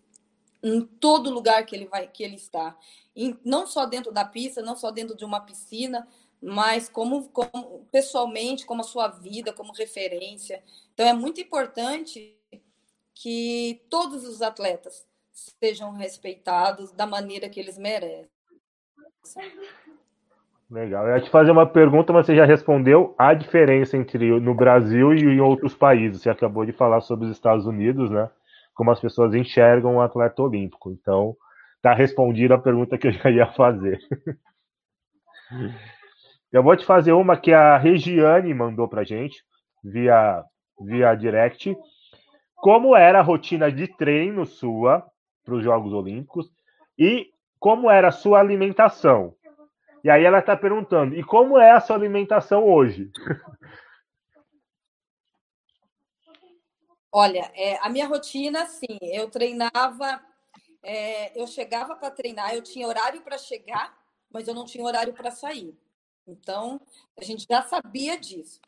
[0.63, 2.77] em todo lugar que ele vai, que ele está,
[3.43, 6.07] não só dentro da pista, não só dentro de uma piscina,
[6.41, 10.63] mas como, como pessoalmente, como a sua vida, como referência.
[10.93, 12.35] Então é muito importante
[13.13, 18.29] que todos os atletas sejam respeitados da maneira que eles merecem.
[20.69, 21.07] Legal.
[21.07, 25.13] Eu ia te fazer uma pergunta, mas você já respondeu a diferença entre no Brasil
[25.13, 26.21] e em outros países.
[26.21, 28.29] Você acabou de falar sobre os Estados Unidos, né?
[28.73, 30.91] Como as pessoas enxergam o atleta olímpico.
[30.91, 31.35] Então,
[31.81, 33.99] tá respondida a pergunta que eu já ia fazer.
[36.51, 39.43] Eu vou te fazer uma que a Regiane mandou pra gente
[39.83, 40.43] via
[40.79, 41.75] via direct.
[42.55, 45.05] Como era a rotina de treino sua
[45.43, 46.49] para os Jogos Olímpicos
[46.97, 47.27] e
[47.59, 49.33] como era a sua alimentação?
[50.07, 53.11] E aí ela está perguntando: e como é a sua alimentação hoje?
[57.11, 60.23] Olha, é, a minha rotina, sim, eu treinava,
[60.81, 63.97] é, eu chegava para treinar, eu tinha horário para chegar,
[64.31, 65.77] mas eu não tinha horário para sair.
[66.25, 66.79] Então,
[67.19, 68.61] a gente já sabia disso.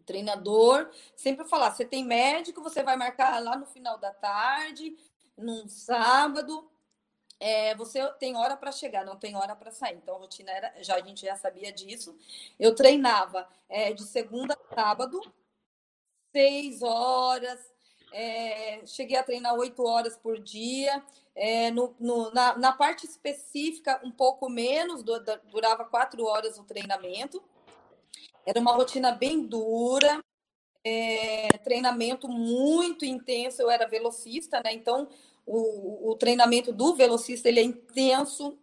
[0.00, 4.96] O treinador sempre falar: você tem médico, você vai marcar lá no final da tarde,
[5.36, 6.66] num sábado,
[7.42, 9.96] é, você tem hora para chegar, não tem hora para sair.
[9.96, 12.16] Então, a rotina era, já a gente já sabia disso.
[12.56, 15.20] Eu treinava é, de segunda a sábado,
[16.30, 17.58] seis horas,
[18.12, 21.02] é, cheguei a treinar oito horas por dia.
[21.34, 25.02] É, no, no, na, na, parte específica, um pouco menos,
[25.50, 27.42] durava quatro horas o treinamento.
[28.46, 30.22] Era uma rotina bem dura,
[30.84, 33.60] é, treinamento muito intenso.
[33.60, 34.72] Eu era velocista, né?
[34.72, 35.08] Então,
[35.46, 38.58] o, o treinamento do velocista ele é intenso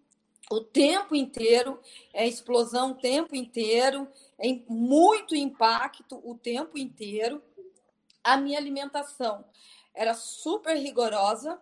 [0.49, 1.79] o tempo inteiro,
[2.11, 4.07] é explosão o tempo inteiro,
[4.39, 7.41] é muito impacto o tempo inteiro.
[8.23, 9.45] A minha alimentação
[9.93, 11.61] era super rigorosa,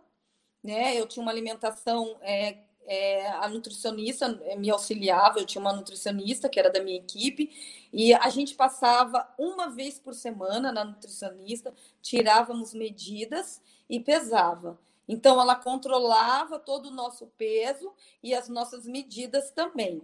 [0.63, 0.95] né?
[0.95, 6.59] Eu tinha uma alimentação, é, é, a nutricionista me auxiliava, eu tinha uma nutricionista que
[6.59, 7.51] era da minha equipe,
[7.91, 14.79] e a gente passava uma vez por semana na nutricionista, tirávamos medidas e pesava.
[15.07, 20.01] Então, ela controlava todo o nosso peso e as nossas medidas também.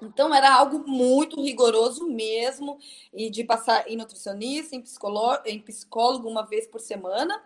[0.00, 2.78] Então, era algo muito rigoroso mesmo,
[3.12, 7.42] e de passar em nutricionista, em psicólogo, em psicólogo uma vez por semana.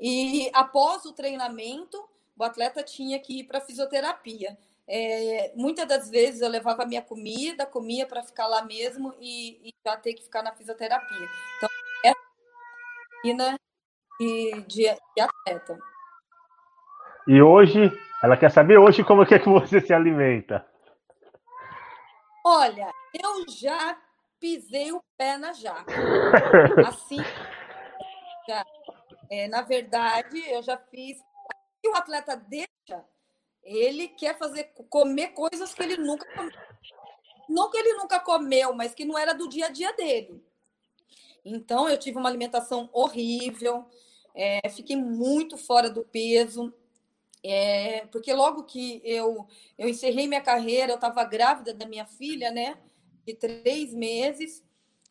[0.00, 2.02] E após o treinamento,
[2.36, 4.58] o atleta tinha que ir para fisioterapia.
[4.86, 9.74] É, muitas das vezes eu levava minha comida, comia para ficar lá mesmo e, e,
[9.86, 11.28] já ter que ficar na fisioterapia.
[11.56, 11.68] Então,
[12.04, 13.56] é a
[14.18, 15.78] de, de, de atleta.
[17.26, 20.66] E hoje, ela quer saber hoje como é que você se alimenta.
[22.44, 23.96] Olha, eu já
[24.40, 25.84] pisei o pé na jaca.
[26.88, 27.22] Assim,
[28.48, 28.64] já,
[29.30, 31.18] é, na verdade, eu já fiz.
[31.84, 33.04] E o atleta deixa,
[33.62, 36.52] ele quer fazer comer coisas que ele nunca comeu.
[37.48, 40.44] Não que ele nunca comeu, mas que não era do dia a dia dele.
[41.44, 43.84] Então, eu tive uma alimentação horrível,
[44.34, 46.72] é, fiquei muito fora do peso.
[47.44, 52.50] É, porque logo que eu, eu encerrei minha carreira, eu estava grávida da minha filha,
[52.50, 52.78] né?
[53.26, 54.62] De três meses,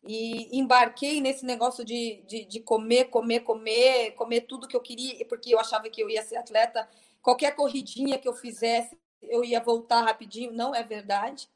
[0.04, 5.24] e embarquei nesse negócio de, de, de, comer, comer, comer, comer tudo que eu queria,
[5.26, 6.88] porque eu achava que eu ia ser atleta.
[7.22, 10.52] Qualquer corridinha que eu fizesse, eu ia voltar rapidinho.
[10.52, 11.48] Não é verdade.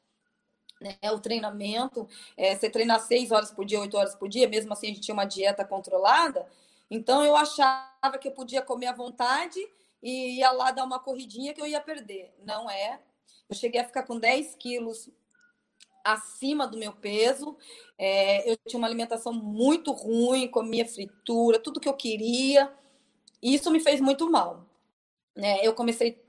[0.79, 0.95] Né?
[1.11, 4.87] O treinamento, é, você treinar seis horas por dia, oito horas por dia, mesmo assim
[4.87, 6.47] a gente tinha uma dieta controlada.
[6.89, 9.59] Então eu achava que eu podia comer à vontade
[10.01, 12.33] e ia lá dar uma corridinha que eu ia perder.
[12.43, 12.99] Não é.
[13.49, 15.09] Eu cheguei a ficar com 10 quilos
[16.03, 17.57] acima do meu peso.
[17.97, 22.73] É, eu tinha uma alimentação muito ruim, comia fritura, tudo que eu queria.
[23.41, 24.65] E isso me fez muito mal.
[25.35, 25.59] Né?
[25.65, 26.21] Eu comecei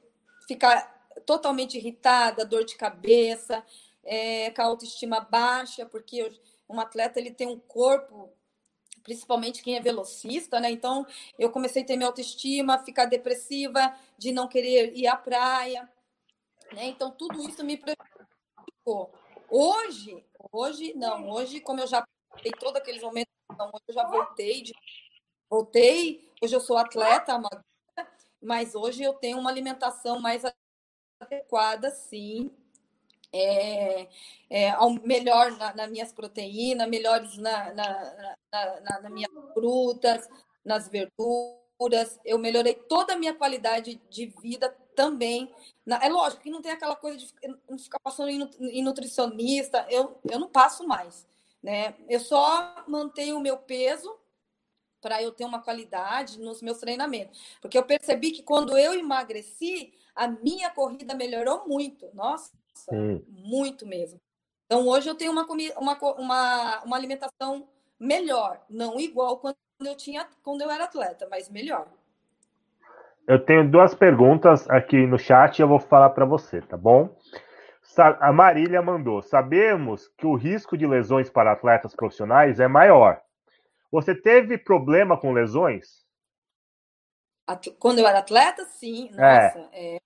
[0.42, 3.64] a ficar totalmente irritada, dor de cabeça,
[4.04, 6.32] é, com a autoestima baixa, porque eu,
[6.68, 8.30] um atleta ele tem um corpo
[9.02, 10.70] principalmente quem é velocista, né?
[10.70, 11.06] Então,
[11.38, 15.88] eu comecei a ter minha autoestima, ficar depressiva, de não querer ir à praia,
[16.72, 16.86] né?
[16.86, 19.12] Então, tudo isso me prejudicou.
[19.50, 24.06] Hoje, hoje não, hoje, como eu já passei todos aqueles momentos, então, hoje eu já
[24.06, 24.74] voltei, de,
[25.48, 27.40] voltei, hoje eu sou atleta
[28.40, 30.42] mas hoje eu tenho uma alimentação mais
[31.20, 32.50] adequada, sim,
[33.32, 34.08] é,
[34.50, 34.72] é,
[35.04, 40.28] melhor nas na minhas proteínas, melhores na, na, na, na, minhas frutas,
[40.64, 42.18] nas verduras.
[42.24, 45.52] Eu melhorei toda a minha qualidade de vida também.
[46.02, 47.26] é lógico que não tem aquela coisa de
[47.82, 51.26] ficar passando em nutricionista, eu, eu não passo mais.
[51.62, 51.94] Né?
[52.08, 54.18] Eu só mantenho o meu peso
[55.00, 57.38] para eu ter uma qualidade nos meus treinamentos.
[57.60, 62.08] Porque eu percebi que quando eu emagreci, a minha corrida melhorou muito.
[62.14, 62.52] Nossa,
[62.84, 63.24] Sim.
[63.28, 64.20] muito mesmo.
[64.66, 65.46] Então, hoje eu tenho uma,
[65.78, 71.48] uma, uma, uma alimentação melhor, não igual quando eu tinha quando eu era atleta, mas
[71.48, 71.86] melhor.
[73.26, 77.14] Eu tenho duas perguntas aqui no chat e eu vou falar para você, tá bom?
[78.20, 83.20] A Marília mandou: Sabemos que o risco de lesões para atletas profissionais é maior.
[83.90, 86.06] Você teve problema com lesões?
[87.78, 89.10] Quando eu era atleta, sim.
[89.10, 89.96] Nossa, é.
[89.96, 89.98] É,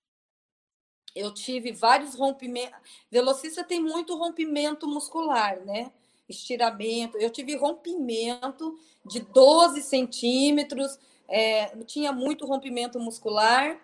[1.15, 2.79] eu tive vários rompimentos.
[3.11, 5.93] Velocista tem muito rompimento muscular, né?
[6.29, 7.19] Estiramento.
[7.19, 10.99] Eu tive rompimento de 12 centímetros,
[11.29, 13.79] é, tinha muito rompimento muscular.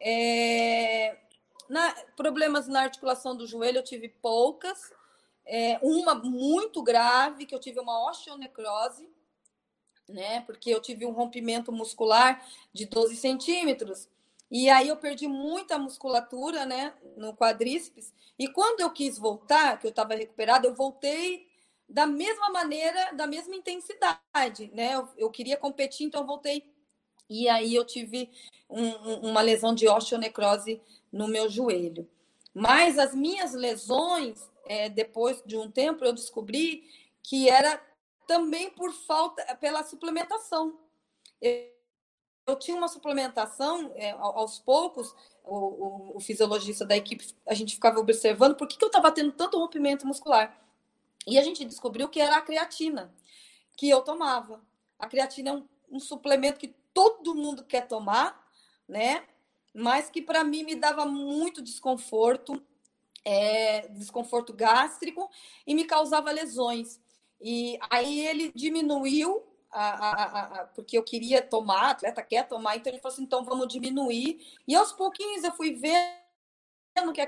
[0.00, 1.16] É,
[1.68, 4.92] na, problemas na articulação do joelho, eu tive poucas.
[5.44, 9.08] É, uma muito grave, que eu tive uma osteonecrose,
[10.08, 10.40] né?
[10.42, 14.08] Porque eu tive um rompimento muscular de 12 centímetros.
[14.52, 18.12] E aí eu perdi muita musculatura, né, no quadríceps.
[18.38, 21.48] E quando eu quis voltar, que eu estava recuperada, eu voltei
[21.88, 24.94] da mesma maneira, da mesma intensidade, né?
[24.94, 26.70] Eu, eu queria competir, então eu voltei.
[27.30, 28.30] E aí eu tive
[28.68, 32.06] um, uma lesão de osteonecrose no meu joelho.
[32.52, 36.84] Mas as minhas lesões, é, depois de um tempo, eu descobri
[37.22, 37.82] que era
[38.26, 40.78] também por falta, pela suplementação.
[41.40, 41.72] Eu,
[42.46, 47.74] eu tinha uma suplementação, é, aos poucos, o, o, o, fisiologista da equipe, a gente
[47.74, 50.56] ficava observando por que, que eu estava tendo tanto rompimento muscular.
[51.26, 53.14] E a gente descobriu que era a creatina
[53.76, 54.60] que eu tomava.
[54.98, 58.44] A creatina é um, um suplemento que todo mundo quer tomar,
[58.88, 59.24] né?
[59.74, 62.62] Mas que para mim me dava muito desconforto,
[63.24, 65.30] é, desconforto gástrico
[65.66, 67.00] e me causava lesões.
[67.40, 72.92] E aí ele diminuiu a, a, a, porque eu queria tomar, atleta quer tomar, então
[72.92, 74.40] ele falou assim, então vamos diminuir.
[74.68, 77.26] E aos pouquinhos eu fui vendo que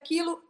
[0.00, 0.42] aquilo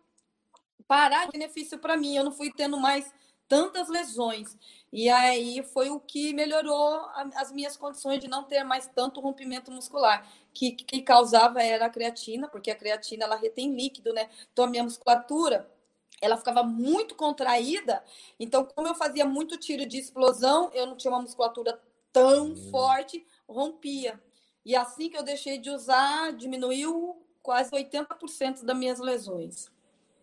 [0.86, 3.12] parar de benefício para mim, eu não fui tendo mais
[3.48, 4.56] tantas lesões.
[4.92, 9.72] E aí foi o que melhorou as minhas condições de não ter mais tanto rompimento
[9.72, 14.28] muscular, que, que causava era a creatina, porque a creatina ela retém líquido, né?
[14.52, 15.68] Então a minha musculatura
[16.20, 18.02] ela ficava muito contraída.
[18.38, 21.78] Então, como eu fazia muito tiro de explosão, eu não tinha uma musculatura
[22.12, 22.56] tão hum.
[22.70, 24.20] forte, rompia.
[24.64, 29.70] E assim que eu deixei de usar, diminuiu quase 80% das minhas lesões.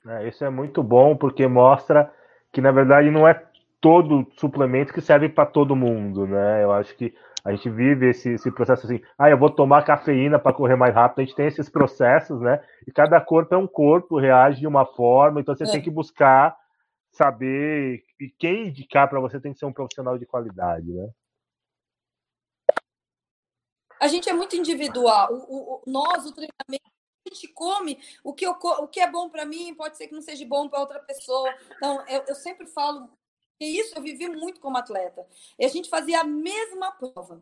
[0.07, 2.13] É, isso é muito bom, porque mostra
[2.51, 3.43] que, na verdade, não é
[3.81, 6.63] todo suplemento que serve para todo mundo, né?
[6.63, 7.13] Eu acho que
[7.47, 10.93] a gente vive esse, esse processo assim, ah, eu vou tomar cafeína para correr mais
[10.93, 12.61] rápido, a gente tem esses processos, né?
[12.85, 15.71] E cada corpo é um corpo, reage de uma forma, então você é.
[15.71, 16.57] tem que buscar
[17.09, 21.09] saber e quem indicar para você tem que ser um profissional de qualidade, né?
[23.97, 25.29] A gente é muito individual.
[25.31, 26.91] O, o, nós, o treinamento,
[27.25, 30.13] a gente come o que, eu, o que é bom para mim, pode ser que
[30.13, 31.49] não seja bom para outra pessoa.
[31.77, 33.09] Então, eu, eu sempre falo
[33.59, 35.25] e isso eu vivi muito como atleta.
[35.57, 37.41] E a gente fazia a mesma prova.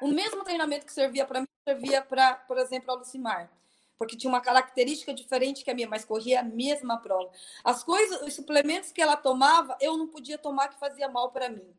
[0.00, 3.50] O mesmo treinamento que servia para mim, servia para, por exemplo, a Lucimar.
[3.98, 7.30] Porque tinha uma característica diferente que a minha, mas corria a mesma prova.
[7.64, 11.48] As coisas, os suplementos que ela tomava, eu não podia tomar que fazia mal para
[11.48, 11.74] mim.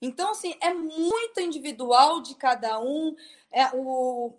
[0.00, 3.16] Então, assim, é muito individual de cada um.
[3.50, 4.32] É, o,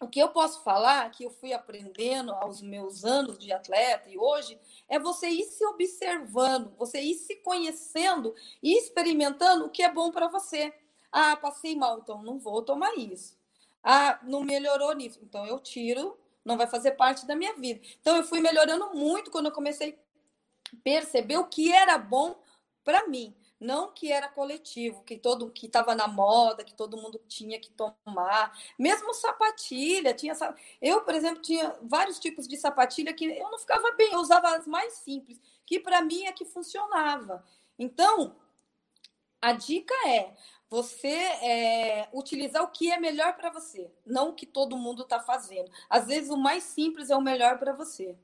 [0.00, 4.16] o que eu posso falar, que eu fui aprendendo aos meus anos de atleta e
[4.16, 4.58] hoje,
[4.90, 10.10] é você ir se observando, você ir se conhecendo e experimentando o que é bom
[10.10, 10.74] para você.
[11.12, 13.38] Ah, passei mal, então não vou tomar isso.
[13.82, 17.80] Ah, não melhorou nisso, então eu tiro, não vai fazer parte da minha vida.
[18.00, 19.96] Então eu fui melhorando muito quando eu comecei
[20.72, 22.36] a perceber o que era bom
[22.84, 27.20] para mim não que era coletivo, que todo que estava na moda, que todo mundo
[27.28, 30.34] tinha que tomar, mesmo sapatilha, tinha
[30.80, 34.56] eu, por exemplo, tinha vários tipos de sapatilha que eu não ficava bem, eu usava
[34.56, 37.44] as mais simples, que para mim é que funcionava.
[37.78, 38.34] Então,
[39.42, 40.34] a dica é
[40.68, 45.20] você é, utilizar o que é melhor para você, não o que todo mundo está
[45.20, 45.70] fazendo.
[45.88, 48.16] Às vezes o mais simples é o melhor para você.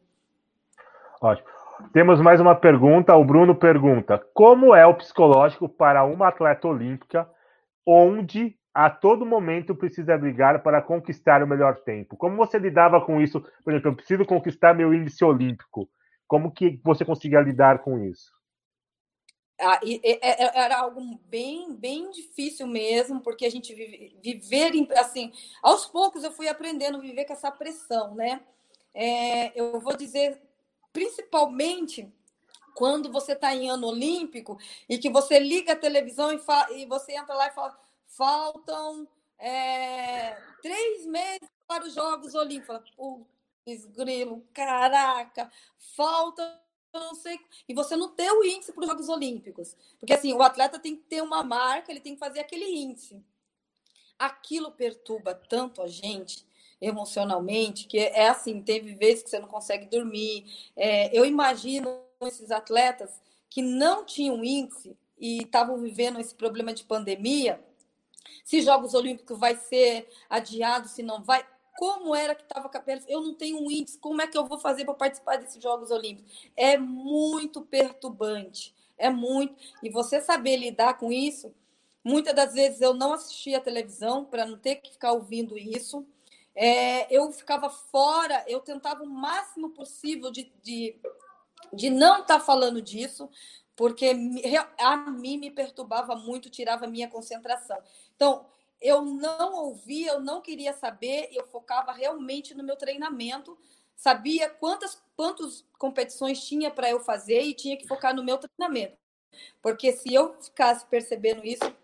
[1.21, 1.56] Ótimo.
[1.93, 3.15] Temos mais uma pergunta.
[3.17, 7.29] O Bruno pergunta: Como é o psicológico para uma atleta olímpica
[7.87, 12.17] onde a todo momento precisa brigar para conquistar o melhor tempo?
[12.17, 13.41] Como você lidava com isso?
[13.65, 15.89] Por exemplo, eu preciso conquistar meu índice olímpico.
[16.27, 18.35] Como que você conseguia lidar com isso?
[19.59, 19.81] Ah,
[20.55, 25.33] era algo bem, bem difícil mesmo, porque a gente vive, viver assim,
[25.63, 28.43] aos poucos eu fui aprendendo a viver com essa pressão, né?
[28.93, 30.39] É, eu vou dizer
[30.97, 32.11] principalmente
[32.75, 36.41] quando você está em ano olímpico e que você liga a televisão e,
[36.75, 39.07] e você entra lá e fala: faltam
[39.39, 42.91] é, três meses para os Jogos Olímpicos.
[42.97, 45.53] Putz, grilo, caraca,
[45.95, 46.63] falta
[46.95, 47.39] não sei.
[47.69, 49.77] E você não tem o índice para os Jogos Olímpicos.
[50.01, 53.23] Porque assim, o atleta tem que ter uma marca, ele tem que fazer aquele índice.
[54.19, 56.46] Aquilo perturba tanto a gente
[56.81, 60.45] emocionalmente, que é assim, teve vezes que você não consegue dormir.
[60.77, 63.11] É, eu imagino esses atletas
[63.49, 67.63] que não tinham índice e estavam vivendo esse problema de pandemia,
[68.45, 71.45] se Jogos Olímpicos vai ser adiado, se não vai.
[71.79, 74.59] como era que estava a Eu não tenho um índice, como é que eu vou
[74.59, 76.51] fazer para participar desses Jogos Olímpicos?
[76.57, 79.55] É muito perturbante, é muito.
[79.83, 81.55] E você saber lidar com isso,
[82.05, 86.07] muitas das vezes eu não assistia a televisão para não ter que ficar ouvindo isso.
[86.57, 90.99] É, eu ficava fora, eu tentava o máximo possível de, de,
[91.73, 93.29] de não estar tá falando disso,
[93.77, 94.13] porque
[94.79, 97.77] a mim me perturbava muito, tirava minha concentração.
[98.17, 98.47] Então,
[98.81, 103.59] eu não ouvia, eu não queria saber, eu focava realmente no meu treinamento,
[103.95, 108.97] sabia quantas quantas competições tinha para eu fazer e tinha que focar no meu treinamento.
[109.63, 111.75] Porque se eu ficasse percebendo isso,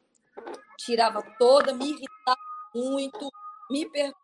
[0.78, 2.40] tirava toda, me irritava
[2.74, 3.30] muito,
[3.70, 4.21] me perturbava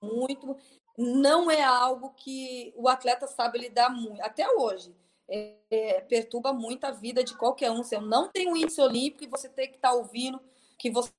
[0.00, 0.56] muito.
[0.96, 4.94] Não é algo que o atleta sabe lidar muito, até hoje.
[5.28, 7.82] É, é, perturba muito a vida de qualquer um.
[7.84, 10.40] Se eu não tenho índice olímpico e você tem que estar tá ouvindo
[10.76, 11.12] que você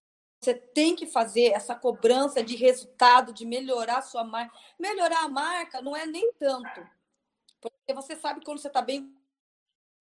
[0.43, 4.57] você tem que fazer essa cobrança de resultado, de melhorar a sua marca.
[4.79, 6.81] Melhorar a marca não é nem tanto.
[7.61, 9.15] Porque você sabe quando você está bem,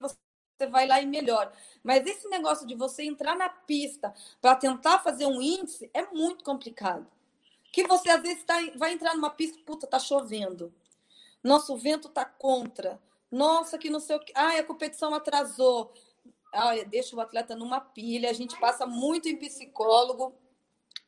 [0.00, 1.52] você vai lá e melhora.
[1.82, 6.42] Mas esse negócio de você entrar na pista para tentar fazer um índice é muito
[6.42, 7.06] complicado.
[7.72, 10.72] Que você às vezes tá, vai entrar numa pista, puta, tá chovendo.
[11.42, 13.00] Nosso vento tá contra.
[13.30, 14.32] Nossa, que não sei o que.
[14.34, 15.92] Ai, a competição atrasou
[16.52, 18.30] olha, deixa o atleta numa pilha.
[18.30, 20.34] A gente passa muito em psicólogo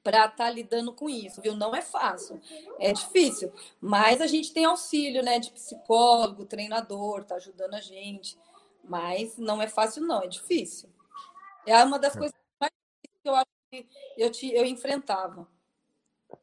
[0.02, 1.54] para estar tá lidando com isso, viu?
[1.54, 2.40] Não é fácil,
[2.80, 8.36] é difícil, mas a gente tem auxílio, né, de psicólogo, treinador, tá ajudando a gente,
[8.82, 10.88] mas não é fácil, não, é difícil.
[11.64, 12.18] É uma das é.
[12.18, 13.88] coisas mais difíceis que eu acho que
[14.18, 15.46] eu, te, eu enfrentava.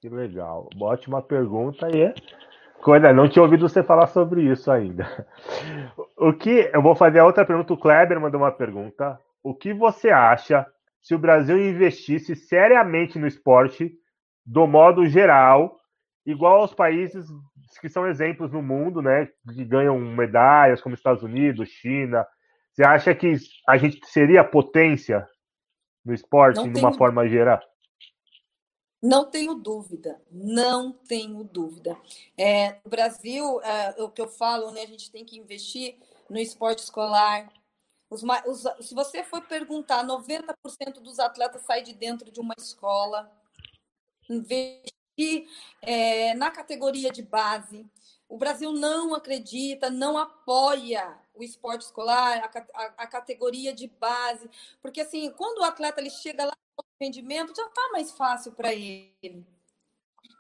[0.02, 2.14] Que legal, ótima pergunta e
[2.82, 5.06] Coisa, não tinha ouvido você falar sobre isso ainda.
[6.18, 7.74] O que eu vou fazer a outra pergunta.
[7.74, 9.20] O Kleber mandou uma pergunta.
[9.44, 10.66] O que você acha
[11.02, 13.92] se o Brasil investisse seriamente no esporte,
[14.46, 15.78] do modo geral,
[16.26, 17.26] igual aos países
[17.82, 22.26] que são exemplos no mundo, né, que ganham medalhas, como Estados Unidos, China?
[22.74, 23.34] Você acha que
[23.68, 25.26] a gente seria potência
[26.06, 27.60] no esporte, de uma forma geral?
[29.02, 31.98] Não tenho dúvida, não tenho dúvida.
[32.38, 35.98] É, no Brasil, é, o que eu falo, né, a gente tem que investir
[36.30, 37.52] no esporte escolar.
[38.10, 43.32] Os, os, se você for perguntar, 90% dos atletas saem de dentro de uma escola.
[44.30, 45.48] Investir
[45.82, 47.86] é, na categoria de base.
[48.28, 54.50] O Brasil não acredita, não apoia o esporte escolar, a, a, a categoria de base,
[54.82, 56.54] porque assim, quando o atleta ele chega lá
[57.00, 59.46] rendimento já está mais fácil para ele.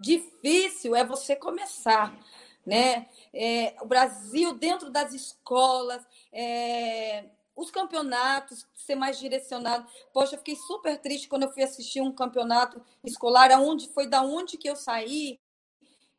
[0.02, 2.18] Difícil é você começar,
[2.66, 3.08] né?
[3.34, 9.90] É, o Brasil dentro das escolas, é, os campeonatos ser mais direcionado.
[10.14, 14.22] Poxa, eu fiquei super triste quando eu fui assistir um campeonato escolar, aonde foi da
[14.22, 15.40] onde que eu saí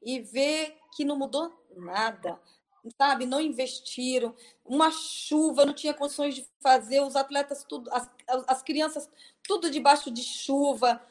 [0.03, 2.41] e ver que não mudou nada
[2.97, 4.34] sabe, não investiram,
[4.64, 8.09] uma chuva, não tinha condições de fazer, os atletas tudo, as,
[8.47, 9.09] as crianças
[9.43, 11.03] tudo debaixo de chuva,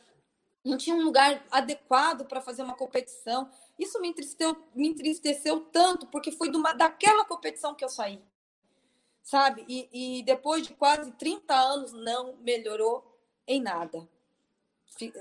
[0.64, 3.50] não tinha um lugar adequado para fazer uma competição.
[3.78, 8.22] Isso me entristeceu, me entristeceu tanto, porque foi de uma, daquela competição que eu saí,
[9.24, 9.66] sabe?
[9.68, 13.06] E, e depois de quase 30 anos, não melhorou
[13.48, 14.08] em nada,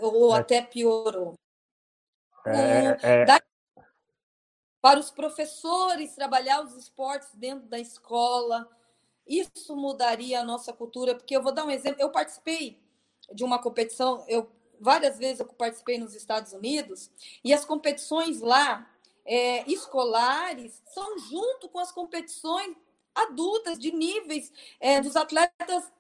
[0.01, 0.41] ou é.
[0.41, 1.35] até piorou.
[2.47, 3.27] É, é
[4.81, 8.69] para os professores trabalhar os esportes dentro da escola.
[9.27, 12.01] Isso mudaria a nossa cultura, porque eu vou dar um exemplo.
[12.01, 12.81] Eu participei
[13.33, 14.51] de uma competição, eu
[14.81, 17.11] várias vezes eu participei nos Estados Unidos,
[17.45, 18.89] e as competições lá,
[19.24, 22.76] é, escolares, são junto com as competições
[23.14, 25.91] adultas, de níveis é, dos atletas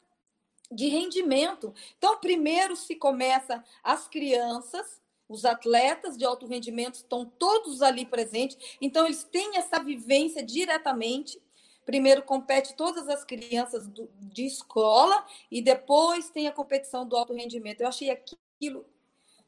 [0.70, 1.74] de rendimento.
[1.96, 8.56] Então, primeiro se começa as crianças, os atletas de alto rendimento estão todos ali presentes,
[8.80, 11.40] então eles têm essa vivência diretamente.
[11.88, 17.32] Primeiro compete todas as crianças do, de escola e depois tem a competição do alto
[17.32, 17.80] rendimento.
[17.80, 18.84] Eu achei aquilo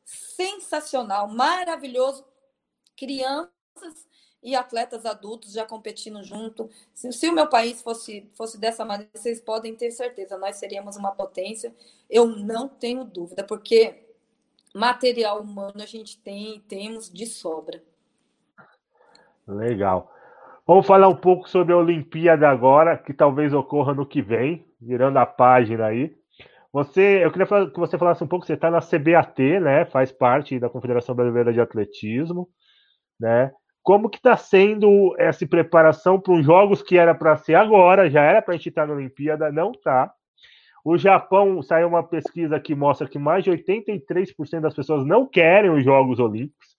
[0.07, 2.24] sensacional, maravilhoso.
[2.97, 4.09] Crianças
[4.43, 6.70] e atletas adultos já competindo junto.
[6.95, 10.97] Se, se, o meu país fosse, fosse dessa maneira, vocês podem ter certeza, nós seríamos
[10.97, 11.76] uma potência.
[12.09, 14.03] Eu não tenho dúvida, porque
[14.74, 17.84] material humano a gente tem temos de sobra.
[19.47, 20.11] Legal.
[20.71, 25.18] Vamos falar um pouco sobre a Olimpíada agora, que talvez ocorra no que vem, virando
[25.18, 26.14] a página aí.
[26.73, 29.85] Você, eu queria que você falasse um pouco, você está na CBAT, né?
[29.87, 32.49] Faz parte da Confederação Brasileira de Atletismo,
[33.18, 33.51] né?
[33.83, 38.23] Como que está sendo essa preparação para os jogos que era para ser agora, já
[38.23, 40.14] era para a gente estar na Olimpíada, não está.
[40.85, 45.73] O Japão saiu uma pesquisa que mostra que mais de 83% das pessoas não querem
[45.73, 46.77] os Jogos Olímpicos.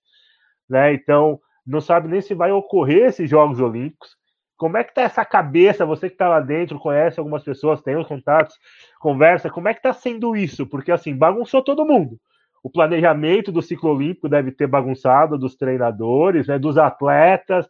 [0.70, 0.94] né?
[0.94, 4.16] Então, não sabe nem se vai ocorrer esses Jogos Olímpicos.
[4.58, 5.86] Como é que tá essa cabeça?
[5.86, 8.56] Você que está lá dentro, conhece algumas pessoas, tem os contatos,
[9.00, 9.50] conversa.
[9.50, 10.68] Como é que está sendo isso?
[10.68, 12.20] Porque assim, bagunçou todo mundo.
[12.64, 17.68] O planejamento do ciclo olímpico deve ter bagunçado dos treinadores, né, dos atletas.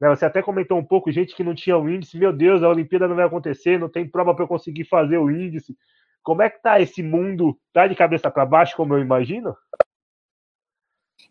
[0.00, 0.08] Né?
[0.08, 2.18] Você até comentou um pouco, gente que não tinha o índice.
[2.18, 5.30] Meu Deus, a Olimpíada não vai acontecer, não tem prova para eu conseguir fazer o
[5.30, 5.76] índice.
[6.24, 7.56] Como é que tá esse mundo?
[7.72, 9.56] Tá de cabeça para baixo, como eu imagino?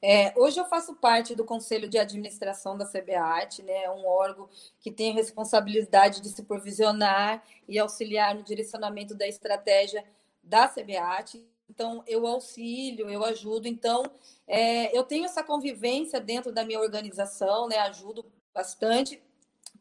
[0.02, 4.92] É, hoje eu faço parte do Conselho de Administração da CBAT, né, um órgão que
[4.92, 10.04] tem a responsabilidade de supervisionar e auxiliar no direcionamento da estratégia
[10.44, 11.46] da CBAT.
[11.70, 13.68] Então, eu auxilio, eu ajudo.
[13.68, 14.04] Então,
[14.48, 19.22] é, eu tenho essa convivência dentro da minha organização, né, ajudo bastante.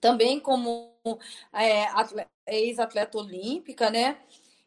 [0.00, 0.92] Também como
[1.52, 1.86] é,
[2.46, 4.18] ex-atleta olímpica, né?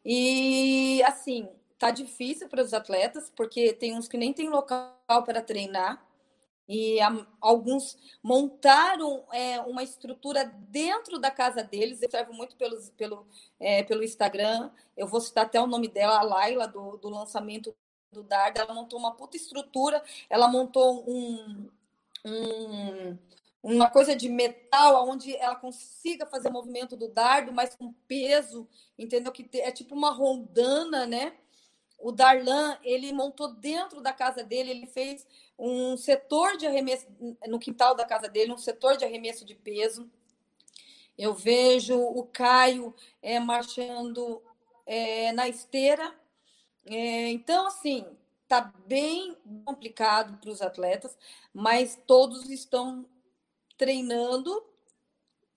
[0.04, 1.48] E, assim,
[1.78, 6.04] tá difícil para os atletas, porque tem uns que nem tem local para treinar,
[6.68, 6.98] e
[7.40, 12.00] alguns montaram é, uma estrutura dentro da casa deles.
[12.00, 13.26] Eu observo muito pelos, pelo,
[13.60, 14.70] é, pelo Instagram.
[14.96, 17.74] Eu vou citar até o nome dela, a Laila, do, do lançamento
[18.10, 18.60] do Dardo.
[18.60, 20.02] Ela montou uma puta estrutura.
[20.30, 21.68] Ela montou um,
[22.24, 23.18] um,
[23.62, 28.66] uma coisa de metal onde ela consiga fazer o movimento do dardo, mas com peso,
[28.98, 29.30] entendeu?
[29.32, 31.34] Que é tipo uma rondana, né?
[32.04, 35.26] O Darlan, ele montou dentro da casa dele, ele fez
[35.58, 37.06] um setor de arremesso
[37.46, 40.06] no quintal da casa dele, um setor de arremesso de peso.
[41.16, 44.42] Eu vejo o Caio é, marchando
[44.84, 46.14] é, na esteira.
[46.84, 48.04] É, então, assim,
[48.46, 49.34] tá bem
[49.64, 51.16] complicado para os atletas,
[51.54, 53.06] mas todos estão
[53.78, 54.62] treinando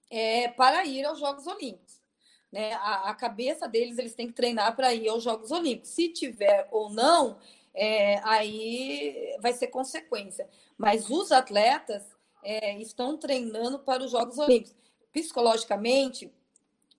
[0.09, 1.86] é, para ir aos Jogos Olímpicos
[2.51, 2.73] né?
[2.73, 5.89] A, a cabeça deles, eles têm que treinar para ir aos Jogos Olímpicos.
[5.89, 7.37] Se tiver ou não,
[7.73, 10.49] é, aí vai ser consequência.
[10.77, 12.03] Mas os atletas
[12.43, 14.75] é, estão treinando para os Jogos Olímpicos.
[15.11, 16.31] Psicologicamente,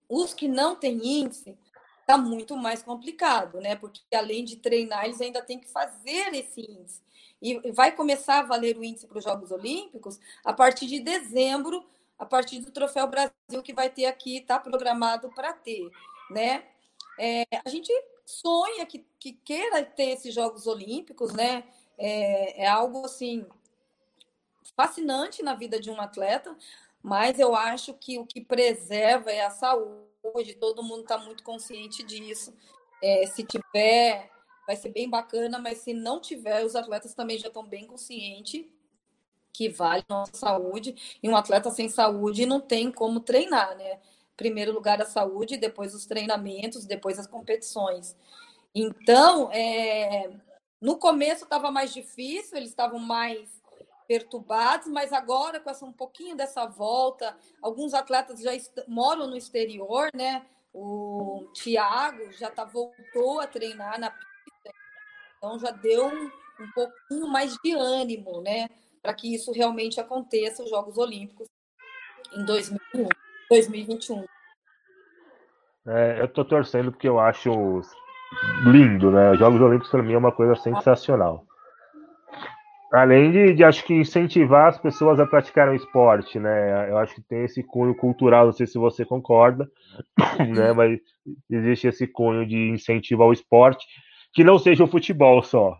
[0.08, 1.56] os que não têm índice,
[2.00, 3.76] está muito mais complicado, né?
[3.76, 7.02] Porque além de treinar, eles ainda têm que fazer esse índice.
[7.40, 11.84] E vai começar a valer o índice para os Jogos Olímpicos a partir de dezembro
[12.18, 15.90] a partir do Troféu Brasil que vai ter aqui, está programado para ter,
[16.30, 16.64] né?
[17.18, 17.92] É, a gente
[18.26, 21.64] sonha que, que queira ter esses Jogos Olímpicos, né?
[21.96, 23.46] É, é algo assim
[24.76, 26.56] fascinante na vida de um atleta,
[27.02, 30.54] mas eu acho que o que preserva é a saúde.
[30.60, 32.52] Todo mundo está muito consciente disso.
[33.02, 34.30] É, se tiver,
[34.66, 38.66] vai ser bem bacana, mas se não tiver, os atletas também já estão bem conscientes
[39.52, 43.98] que vale nossa saúde, e um atleta sem saúde não tem como treinar, né?
[44.36, 48.16] Primeiro lugar a saúde, depois os treinamentos, depois as competições.
[48.74, 50.30] Então, é...
[50.80, 53.58] no começo estava mais difícil, eles estavam mais
[54.08, 58.52] perturbados, mas agora com essa um pouquinho dessa volta, alguns atletas já
[58.88, 60.46] moram no exterior, né?
[60.72, 64.72] O Thiago já tá, voltou a treinar na pista,
[65.36, 66.30] então já deu um,
[66.60, 68.68] um pouquinho mais de ânimo, né?
[69.08, 71.48] Para que isso realmente aconteça, os Jogos Olímpicos,
[72.36, 73.08] em 2021.
[73.48, 74.24] 2021.
[75.86, 77.80] É, eu estou torcendo porque eu acho
[78.66, 79.30] lindo, né?
[79.30, 81.46] Os Jogos Olímpicos para mim é uma coisa sensacional.
[82.92, 86.90] Além de, de, acho que incentivar as pessoas a praticarem esporte, né?
[86.90, 89.66] Eu acho que tem esse cunho cultural, não sei se você concorda,
[90.54, 90.74] né?
[90.74, 91.00] Mas
[91.48, 93.86] existe esse cunho de incentivo ao esporte,
[94.34, 95.78] que não seja o futebol só,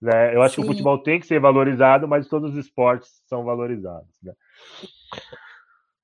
[0.00, 0.34] né?
[0.34, 0.62] Eu acho Sim.
[0.62, 4.08] que o futebol tem que ser valorizado, mas todos os esportes são valorizados.
[4.22, 4.32] Né?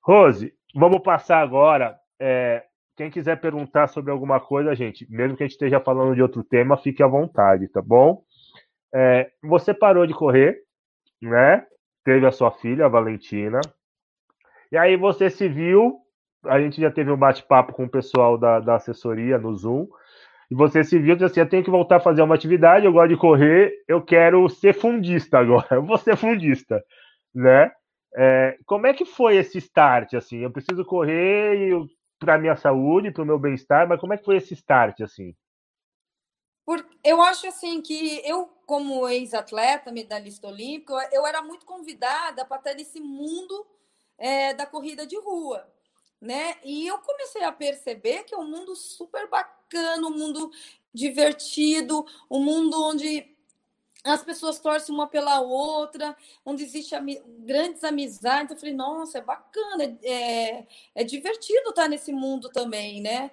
[0.03, 1.97] Rose, vamos passar agora.
[2.20, 2.64] É,
[2.97, 6.45] quem quiser perguntar sobre alguma coisa, gente, mesmo que a gente esteja falando de outro
[6.45, 8.22] tema, fique à vontade, tá bom?
[8.95, 10.59] É, você parou de correr,
[11.20, 11.66] né?
[12.05, 13.61] Teve a sua filha, a Valentina.
[14.70, 16.01] E aí você se viu.
[16.45, 19.86] A gente já teve um bate-papo com o pessoal da, da assessoria no Zoom
[20.51, 22.92] e você se viu e assim: eu tenho que voltar a fazer uma atividade, eu
[22.92, 26.82] gosto de correr, eu quero ser fundista agora, eu vou ser fundista,
[27.34, 27.70] né?
[28.16, 30.38] É, como é que foi esse start, assim?
[30.38, 31.72] Eu preciso correr
[32.18, 35.34] para minha saúde, para o meu bem-estar, mas como é que foi esse start, assim?
[36.64, 42.59] Por, eu acho assim que eu, como ex-atleta, medalhista olímpico, eu era muito convidada para
[42.59, 43.66] estar nesse mundo
[44.16, 45.66] é, da corrida de rua
[46.24, 46.57] né?
[46.64, 50.50] E eu comecei a perceber que é um mundo super bacana, um mundo
[50.92, 53.34] divertido, um mundo onde
[54.04, 56.14] as pessoas torcem uma pela outra,
[56.44, 58.52] onde existe ami grandes amizades.
[58.52, 63.30] Eu falei, nossa, é bacana, é, é divertido estar nesse mundo também, né?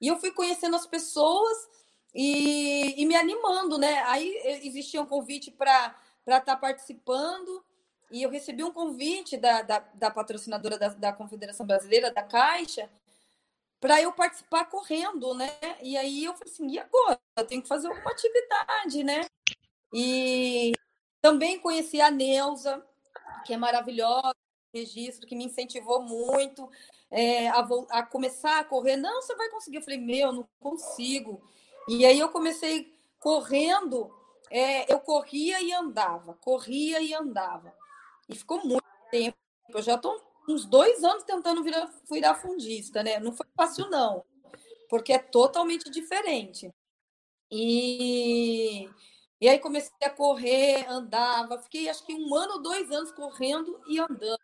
[0.00, 1.68] E eu fui conhecendo as pessoas
[2.14, 4.02] e, e me animando, né?
[4.06, 7.62] Aí existia um convite para estar tá participando.
[8.10, 12.88] e eu recebi um convite da, da, da patrocinadora da, da Confederação Brasileira, da Caixa,
[13.86, 15.48] para eu participar correndo, né?
[15.80, 17.20] E aí eu falei assim, e agora?
[17.36, 19.24] Eu tenho que fazer alguma atividade, né?
[19.94, 20.72] E
[21.22, 22.84] também conheci a Neuza,
[23.44, 24.34] que é maravilhosa,
[24.74, 26.68] registro, que me incentivou muito
[27.12, 28.96] é, a, a, começar a correr.
[28.96, 29.76] Não, você vai conseguir.
[29.76, 31.40] Eu falei, meu, não consigo.
[31.88, 34.12] E aí eu comecei correndo,
[34.50, 37.72] é, eu corria e andava, corria e andava.
[38.28, 38.82] E ficou muito
[39.12, 39.38] tempo.
[39.68, 43.18] Eu já estou uns dois anos tentando virar, virar fundista, né?
[43.18, 44.24] Não foi fácil, não,
[44.88, 46.72] porque é totalmente diferente.
[47.50, 48.88] E,
[49.40, 53.98] e aí comecei a correr, andava, fiquei acho que um ano, dois anos correndo e
[54.00, 54.40] andando.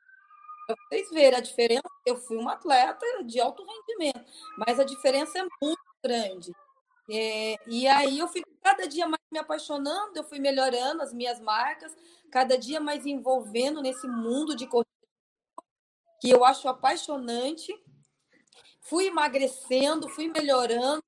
[0.66, 4.24] Pra vocês verem a diferença, eu fui uma atleta de alto rendimento,
[4.56, 6.52] mas a diferença é muito grande.
[7.10, 11.40] É, e aí eu fui cada dia mais me apaixonando, eu fui melhorando as minhas
[11.40, 11.94] marcas,
[12.30, 14.91] cada dia mais envolvendo nesse mundo de corrida
[16.22, 17.74] que eu acho apaixonante.
[18.80, 21.02] Fui emagrecendo, fui melhorando,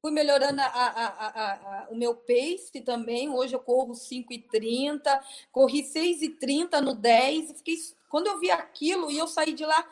[0.00, 3.28] fui melhorando a, a, a, o meu pace também.
[3.28, 5.02] Hoje eu corro 5,30,
[5.50, 7.58] corri 6,30 no 10.
[7.58, 7.74] Fiquei,
[8.08, 9.84] quando eu vi aquilo e eu saí de lá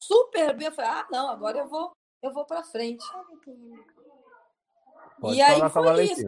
[0.00, 3.06] super bem, eu falei: ah, não, agora eu vou, eu vou para frente.
[5.20, 6.26] Pode e aí foi isso.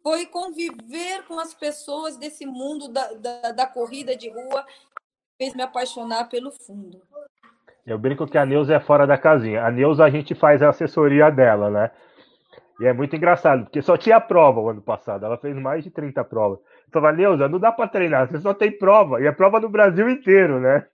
[0.00, 4.66] Foi conviver com as pessoas desse mundo da, da, da corrida de rua
[5.42, 7.02] fez me apaixonar pelo fundo.
[7.84, 9.64] Eu brinco que a Neuza é fora da casinha.
[9.64, 11.90] A Neuza a gente faz a assessoria dela, né?
[12.80, 15.26] E é muito engraçado, porque só tinha prova o ano passado.
[15.26, 16.60] Ela fez mais de 30 provas.
[16.60, 19.20] Eu falava, Neuza, não dá para treinar, você só tem prova.
[19.20, 20.86] E é prova no Brasil inteiro, né?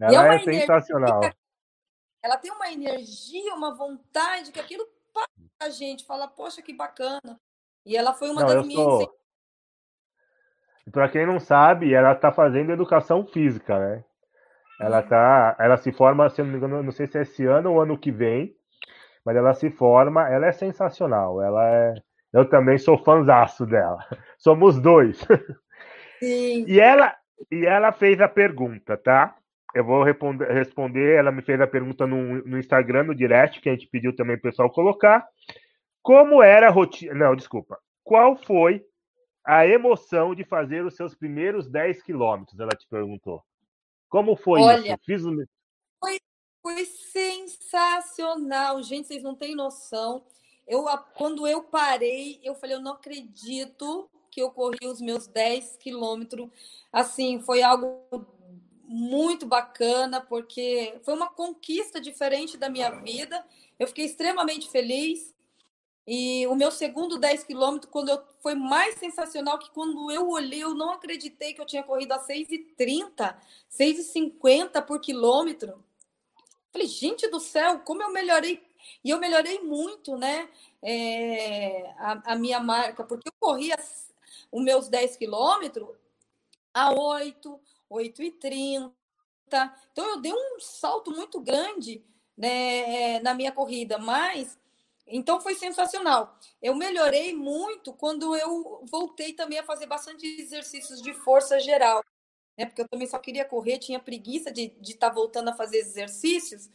[0.00, 1.20] Ela é, é sensacional.
[2.22, 5.28] Ela tem uma energia, uma vontade que aquilo passa
[5.60, 6.06] a gente.
[6.06, 7.38] Fala, poxa, que bacana.
[7.84, 8.82] E ela foi uma não, das minhas.
[8.82, 9.18] Sou...
[10.92, 14.04] Para quem não sabe, ela está fazendo educação física, né?
[14.80, 17.72] Ela tá, ela se forma, se não me engano, não sei se é esse ano
[17.72, 18.54] ou ano que vem,
[19.24, 21.42] mas ela se forma, ela é sensacional.
[21.42, 21.94] Ela é,
[22.32, 23.98] eu também sou fãzaço dela.
[24.38, 25.18] Somos dois.
[26.20, 26.64] Sim.
[26.68, 27.14] E ela,
[27.50, 29.34] e ela fez a pergunta, tá?
[29.74, 31.18] Eu vou responder, responder.
[31.18, 34.36] Ela me fez a pergunta no, no Instagram, no direct, que a gente pediu também
[34.36, 35.26] o pessoal colocar.
[36.02, 37.14] Como era a rotina.
[37.14, 37.78] Não, desculpa.
[38.04, 38.82] Qual foi
[39.46, 42.58] a emoção de fazer os seus primeiros 10 quilômetros?
[42.58, 43.44] Ela te perguntou.
[44.08, 45.04] Como foi Olha, isso?
[45.04, 45.22] Fiz
[46.00, 46.18] foi,
[46.60, 48.82] foi sensacional.
[48.82, 50.24] Gente, vocês não têm noção.
[50.66, 50.84] Eu,
[51.14, 56.50] quando eu parei, eu falei, eu não acredito que eu corri os meus 10 quilômetros.
[56.92, 58.04] Assim, foi algo
[58.82, 63.46] muito bacana, porque foi uma conquista diferente da minha vida.
[63.78, 65.35] Eu fiquei extremamente feliz.
[66.06, 70.62] E o meu segundo 10 quilômetros, quando eu, foi mais sensacional que quando eu olhei,
[70.62, 73.36] eu não acreditei que eu tinha corrido a 6,30,
[73.68, 75.82] 6,50 por quilômetro.
[76.70, 78.62] Falei, gente do céu, como eu melhorei.
[79.02, 80.48] E eu melhorei muito, né?
[80.80, 83.76] É, a, a, minha marca, porque eu corria
[84.52, 85.88] os meus 10 quilômetros
[86.72, 88.92] a 8, 8,30.
[89.90, 92.04] Então eu dei um salto muito grande
[92.36, 94.56] né, na minha corrida, mas
[95.06, 96.36] então foi sensacional.
[96.60, 102.04] Eu melhorei muito quando eu voltei também a fazer bastante exercícios de força geral,
[102.58, 102.66] né?
[102.66, 106.68] Porque eu também só queria correr, tinha preguiça de estar tá voltando a fazer exercícios.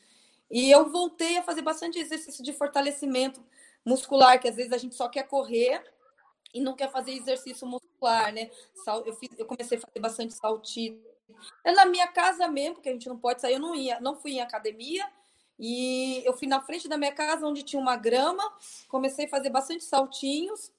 [0.49, 3.43] E eu voltei a fazer bastante exercício de fortalecimento
[3.85, 5.83] muscular, que às vezes a gente só quer correr
[6.53, 8.49] e não quer fazer exercício muscular, né?
[9.05, 11.01] Eu, fiz, eu comecei a fazer bastante saltinho.
[11.63, 14.15] É na minha casa mesmo, porque a gente não pode sair, eu não ia, não
[14.15, 15.09] fui em academia,
[15.59, 18.43] e eu fui na frente da minha casa, onde tinha uma grama,
[18.87, 20.71] comecei a fazer bastante saltinhos.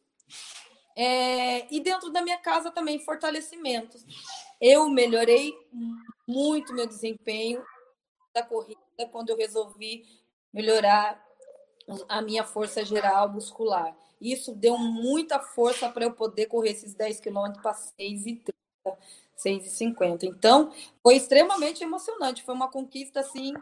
[0.95, 4.05] É, e dentro da minha casa também, fortalecimentos.
[4.61, 5.55] Eu melhorei
[6.27, 7.64] muito meu desempenho
[8.35, 10.05] da corrida quando eu resolvi
[10.53, 11.23] melhorar
[12.09, 13.97] a minha força geral muscular.
[14.20, 18.53] Isso deu muita força para eu poder correr esses 10 quilômetros para 6,30,
[19.37, 20.25] 6,50.
[20.25, 22.43] Então, foi extremamente emocionante.
[22.43, 23.53] Foi uma conquista, assim,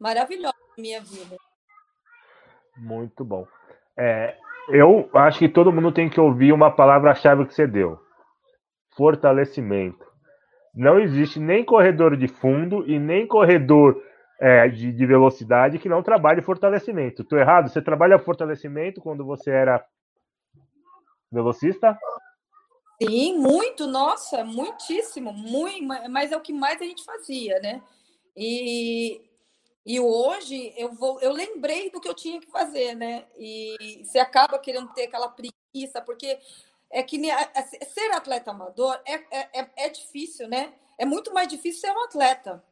[0.00, 1.36] maravilhosa minha vida.
[2.76, 3.46] Muito bom.
[3.96, 4.36] É,
[4.70, 8.00] eu acho que todo mundo tem que ouvir uma palavra-chave que você deu:
[8.96, 10.08] fortalecimento.
[10.74, 14.00] Não existe nem corredor de fundo e nem corredor
[14.40, 17.22] é, de, de, velocidade que não trabalhe fortalecimento.
[17.22, 17.68] Estou errado?
[17.68, 19.84] Você trabalha fortalecimento quando você era
[21.30, 21.98] velocista?
[23.02, 27.82] Sim, muito, nossa, muitíssimo, muito, mas é o que mais a gente fazia, né?
[28.36, 29.20] E
[29.90, 33.26] e hoje eu vou, eu lembrei do que eu tinha que fazer, né?
[33.36, 36.38] E você acaba querendo ter aquela preguiça, porque
[36.88, 37.20] é que
[37.92, 40.72] ser atleta amador é, é, é, é difícil, né?
[40.96, 42.64] É muito mais difícil ser um atleta.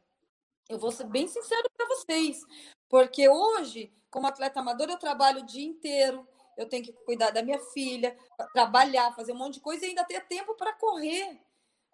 [0.69, 2.41] Eu vou ser bem sincero para vocês,
[2.87, 7.43] porque hoje, como atleta amador, eu trabalho o dia inteiro, eu tenho que cuidar da
[7.43, 8.15] minha filha,
[8.53, 11.37] trabalhar, fazer um monte de coisa e ainda ter tempo para correr.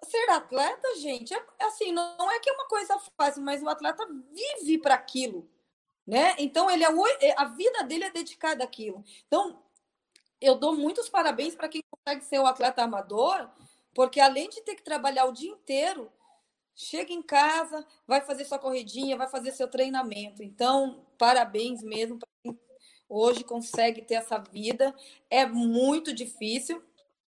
[0.10, 4.06] Ser atleta, gente, é assim, não é que é uma coisa fácil, mas o atleta
[4.32, 5.49] vive para aquilo,
[6.06, 6.36] né?
[6.38, 6.89] Então ele é,
[7.22, 9.03] é a vida dele é dedicada àquilo.
[9.28, 9.64] Então
[10.39, 13.49] eu dou muitos parabéns para quem consegue ser um atleta amador,
[13.93, 16.12] porque além de ter que trabalhar o dia inteiro,
[16.76, 20.43] chega em casa, vai fazer sua corridinha, vai fazer seu treinamento.
[20.43, 22.60] Então, parabéns mesmo para quem
[23.08, 24.93] hoje consegue ter essa vida.
[25.30, 26.84] É muito difícil.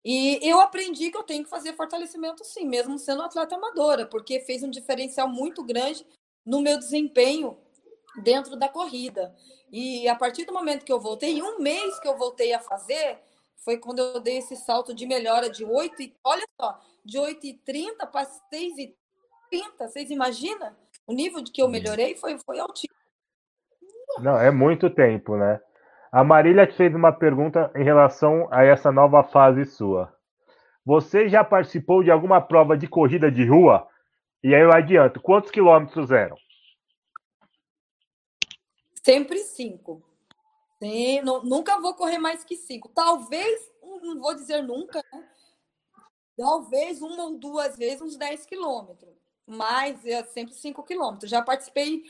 [0.04, 4.40] E eu aprendi que eu tenho que fazer fortalecimento sim, mesmo sendo atleta amadora, porque
[4.40, 6.06] fez um diferencial muito grande
[6.44, 7.56] no meu desempenho
[8.22, 9.34] dentro da corrida.
[9.72, 13.18] E a partir do momento que eu voltei, um mês que eu voltei a fazer,
[13.56, 18.06] foi quando eu dei esse salto de melhora de 8 e olha só, de 8,30
[18.06, 18.94] para 6,30.
[19.78, 20.76] Vocês imaginam?
[21.06, 22.94] O nível de que eu melhorei foi, foi altíssimo.
[24.20, 25.60] Não, é muito tempo, né?
[26.14, 30.16] A Marília te fez uma pergunta em relação a essa nova fase sua.
[30.86, 33.88] Você já participou de alguma prova de corrida de rua?
[34.40, 36.36] E aí eu adianto, quantos quilômetros eram?
[39.02, 40.08] Sempre cinco.
[40.78, 42.88] Sim, não, nunca vou correr mais que cinco.
[42.90, 45.28] Talvez, não vou dizer nunca, né?
[46.36, 49.12] Talvez uma ou duas vezes uns 10 quilômetros.
[49.44, 51.28] Mas é sempre 5 quilômetros.
[51.28, 52.04] Já participei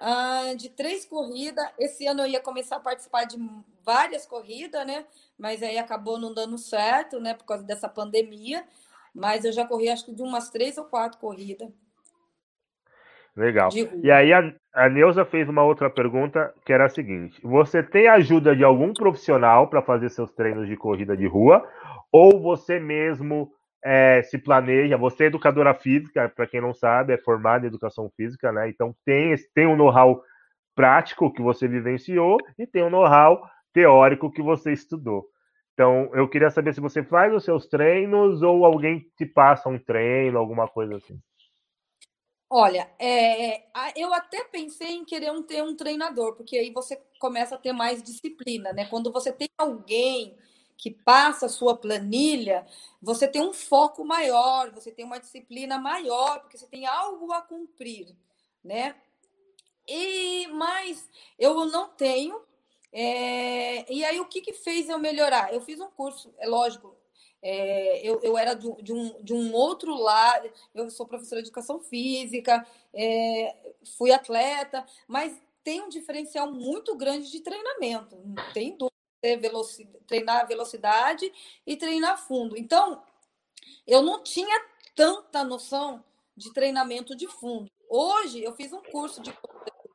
[0.00, 1.64] uh, de três corridas.
[1.78, 3.36] Esse ano eu ia começar a participar de
[3.84, 5.04] várias corridas, né?
[5.38, 7.34] Mas aí acabou não dando certo, né?
[7.34, 8.64] Por causa dessa pandemia.
[9.14, 11.68] Mas eu já corri acho que de umas três ou quatro corridas.
[13.38, 13.70] Legal.
[14.02, 18.08] E aí a, a Neuza fez uma outra pergunta que era a seguinte: você tem
[18.08, 21.64] ajuda de algum profissional para fazer seus treinos de corrida de rua?
[22.10, 23.52] Ou você mesmo
[23.84, 24.96] é, se planeja?
[24.96, 28.68] Você é educadora física, para quem não sabe, é formada em educação física, né?
[28.68, 30.22] Então tem, tem um know-how
[30.74, 35.26] prático que você vivenciou e tem um know-how teórico que você estudou.
[35.74, 39.78] Então, eu queria saber se você faz os seus treinos ou alguém te passa um
[39.78, 41.20] treino, alguma coisa assim.
[42.50, 43.62] Olha, é,
[43.94, 47.72] eu até pensei em querer um, ter um treinador, porque aí você começa a ter
[47.72, 48.86] mais disciplina, né?
[48.86, 50.36] Quando você tem alguém
[50.78, 52.64] que passa a sua planilha,
[53.02, 57.42] você tem um foco maior, você tem uma disciplina maior, porque você tem algo a
[57.42, 58.16] cumprir,
[58.62, 58.94] né?
[59.86, 62.40] E mas eu não tenho.
[62.92, 65.52] É, e aí o que, que fez eu melhorar?
[65.52, 66.96] Eu fiz um curso, é lógico,
[67.42, 71.48] é, eu, eu era de, de, um, de um outro lado, eu sou professora de
[71.48, 78.70] educação física, é, fui atleta, mas tem um diferencial muito grande de treinamento, não tem
[78.70, 78.97] dúvida.
[79.22, 81.32] Velocidade, treinar velocidade
[81.66, 82.56] e treinar fundo.
[82.56, 83.02] Então,
[83.86, 84.64] eu não tinha
[84.94, 86.04] tanta noção
[86.36, 87.68] de treinamento de fundo.
[87.90, 89.32] Hoje, eu fiz um curso de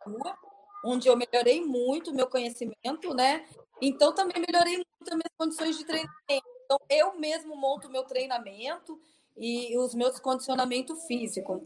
[0.06, 0.38] rua,
[0.84, 3.46] onde eu melhorei muito meu conhecimento, né?
[3.82, 6.54] Então, também melhorei muito as minhas condições de treinamento.
[6.66, 9.00] Então, eu mesmo monto o meu treinamento
[9.38, 11.66] e os meus condicionamento físico.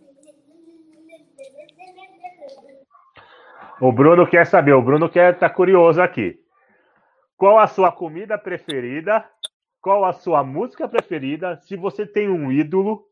[3.80, 6.40] O Bruno quer saber, o Bruno quer estar tá curioso aqui.
[7.38, 9.30] Qual a sua comida preferida?
[9.80, 11.62] Qual a sua música preferida?
[11.62, 13.08] Se você tem um ídolo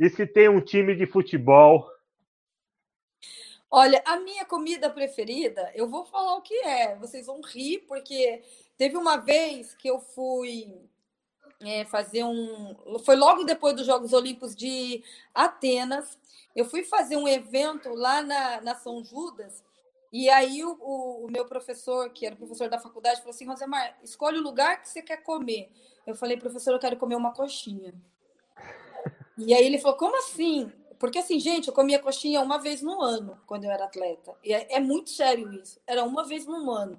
[0.00, 1.86] e se tem um time de futebol.
[3.70, 6.96] Olha, a minha comida preferida, eu vou falar o que é.
[6.96, 8.42] Vocês vão rir, porque
[8.78, 10.72] teve uma vez que eu fui
[11.60, 12.98] é, fazer um.
[13.04, 15.04] Foi logo depois dos Jogos Olímpicos de
[15.34, 16.18] Atenas.
[16.54, 19.62] Eu fui fazer um evento lá na, na São Judas.
[20.18, 20.72] E aí o,
[21.26, 24.88] o, meu professor, que era professor da faculdade, falou assim: Rosemar, escolhe o lugar que
[24.88, 25.70] você quer comer.
[26.06, 27.92] Eu falei, professor, eu quero comer uma coxinha.
[29.36, 30.72] E aí ele falou, como assim?
[30.98, 34.34] Porque assim, gente, eu comia coxinha uma vez no ano, quando eu era atleta.
[34.42, 35.78] E é, é muito sério isso.
[35.86, 36.98] Era uma vez no ano.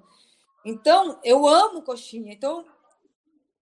[0.64, 2.32] Então, eu amo coxinha.
[2.32, 2.64] Então,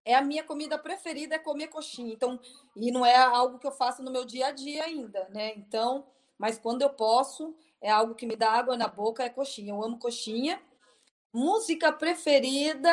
[0.04, 2.12] é a minha comida preferida é comer coxinha.
[2.12, 2.38] Então,
[2.76, 5.54] e não é algo que eu faço no meu dia a dia ainda, né?
[5.56, 6.04] Então,
[6.36, 9.72] mas quando eu posso, é algo que me dá água na boca, é coxinha.
[9.72, 10.60] Eu amo coxinha.
[11.32, 12.90] Música preferida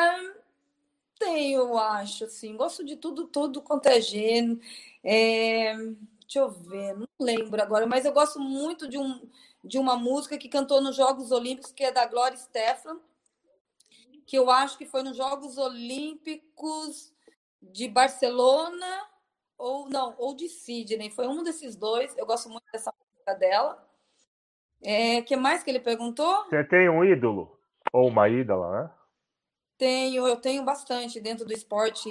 [1.18, 4.60] tenho, acho, assim, gosto de tudo, tudo quanto é gênero.
[5.02, 5.74] É...
[6.20, 9.28] Deixa eu ver, não lembro agora, mas eu gosto muito de, um,
[9.62, 12.98] de uma música que cantou nos Jogos Olímpicos, que é da Gloria Stefan,
[14.26, 17.12] que eu acho que foi nos Jogos Olímpicos
[17.62, 19.06] de Barcelona
[19.56, 21.10] ou não, ou de Sydney.
[21.10, 22.16] Foi um desses dois.
[22.16, 23.86] Eu gosto muito dessa música dela.
[24.84, 26.44] É, que mais que ele perguntou?
[26.44, 27.58] Você tem um ídolo
[27.92, 28.90] ou uma ídola, né?
[29.78, 32.08] Tenho, eu tenho bastante dentro do esporte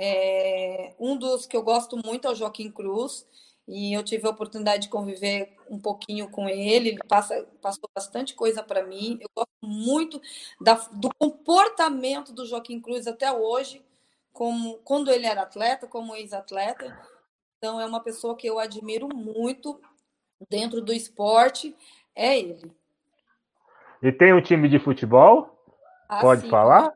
[0.00, 3.26] É, um dos que eu gosto muito é o Joaquim Cruz,
[3.68, 8.34] e eu tive a oportunidade de conviver um pouquinho com ele, ele passa, passou bastante
[8.34, 9.18] coisa para mim.
[9.20, 10.20] Eu gosto muito
[10.60, 13.84] da, do comportamento do Joaquim Cruz até hoje,
[14.32, 16.98] como quando ele era atleta, como ex-atleta.
[17.58, 19.80] Então, é uma pessoa que eu admiro muito
[20.48, 21.76] dentro do esporte,
[22.14, 22.72] é ele.
[24.02, 25.64] E tem um time de futebol?
[26.08, 26.92] Ah, Pode sim, falar?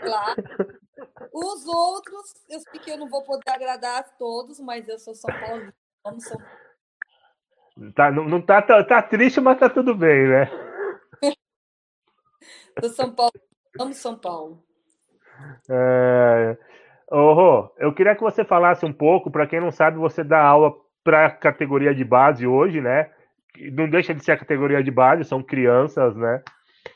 [0.00, 0.42] Claro.
[1.32, 5.14] Os outros, eu sei que eu não vou poder agradar a todos, mas eu sou
[5.14, 5.72] São Paulo.
[6.20, 6.38] São
[7.94, 10.50] Tá, não, não tá, tá, tá, triste, mas tá tudo bem, né?
[12.80, 13.32] Do São Paulo.
[13.76, 14.62] Vamos São Paulo.
[15.68, 16.56] É...
[17.10, 20.72] Oh, eu queria que você falasse um pouco, para quem não sabe, você dá aula
[21.04, 23.10] para a categoria de base hoje, né?
[23.72, 26.42] Não deixa de ser a categoria de base, são crianças, né?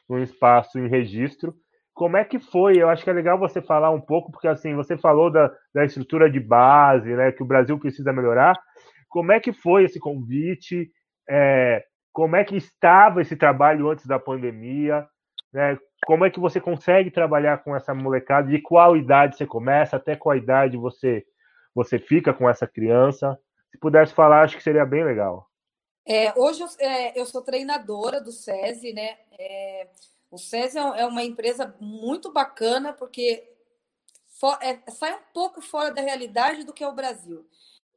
[0.08, 1.54] Um espaço em registro.
[1.94, 2.80] Como é que foi?
[2.80, 5.84] Eu acho que é legal você falar um pouco, porque assim, você falou da, da
[5.84, 7.30] estrutura de base, né?
[7.32, 8.58] Que o Brasil precisa melhorar.
[9.08, 10.90] Como é que foi esse convite?
[11.28, 15.06] É, como é que estava esse trabalho antes da pandemia?
[15.52, 15.78] Né?
[16.06, 18.48] Como é que você consegue trabalhar com essa molecada?
[18.48, 19.96] De qual idade você começa?
[19.96, 21.24] Até qual idade você,
[21.74, 23.38] você fica com essa criança?
[23.70, 25.48] Se pudesse falar, acho que seria bem legal.
[26.06, 29.18] É, hoje eu, é, eu, sou treinadora do SESI, né?
[29.38, 29.88] É,
[30.30, 33.46] o SESI é, é uma empresa muito bacana porque
[34.40, 37.46] for, é, sai um pouco fora da realidade do que é o Brasil.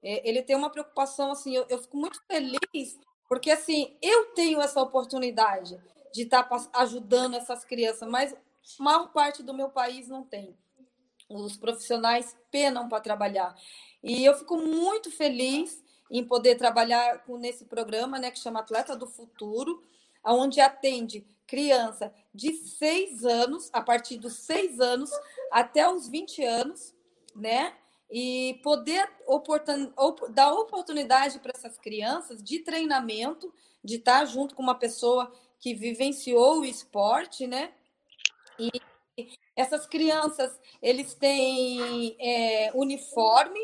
[0.03, 2.99] É, ele tem uma preocupação assim, eu, eu, fico muito feliz
[3.29, 5.79] porque assim eu tenho essa oportunidade
[6.11, 8.35] de estar tá ajudando essas crianças, mas
[8.79, 10.57] maior parte do meu país não tem.
[11.33, 13.55] Os profissionais penam para trabalhar.
[14.03, 18.95] E eu fico muito feliz em poder trabalhar com, nesse programa, né, que chama Atleta
[18.95, 19.81] do Futuro,
[20.23, 25.09] onde atende criança de seis anos, a partir dos seis anos
[25.51, 26.93] até os 20 anos,
[27.35, 27.75] né?
[28.09, 29.91] E poder oportun,
[30.29, 33.53] dar oportunidade para essas crianças de treinamento,
[33.83, 37.71] de estar junto com uma pessoa que vivenciou o esporte, né?
[38.59, 38.69] E
[39.55, 43.59] essas crianças, eles têm é, uniforme,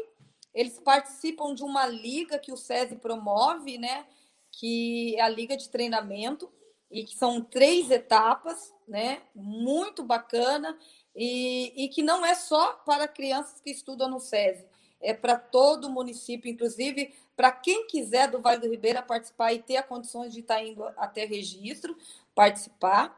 [0.53, 4.05] eles participam de uma liga que o SESI promove, né?
[4.51, 6.49] Que é a liga de treinamento,
[6.89, 9.21] e que são três etapas, né?
[9.35, 10.77] Muito bacana,
[11.15, 14.65] e, e que não é só para crianças que estudam no SESI,
[15.01, 19.59] é para todo o município, inclusive para quem quiser do Vale do Ribeira participar e
[19.59, 21.95] ter condições de estar indo até registro,
[22.33, 23.15] participar.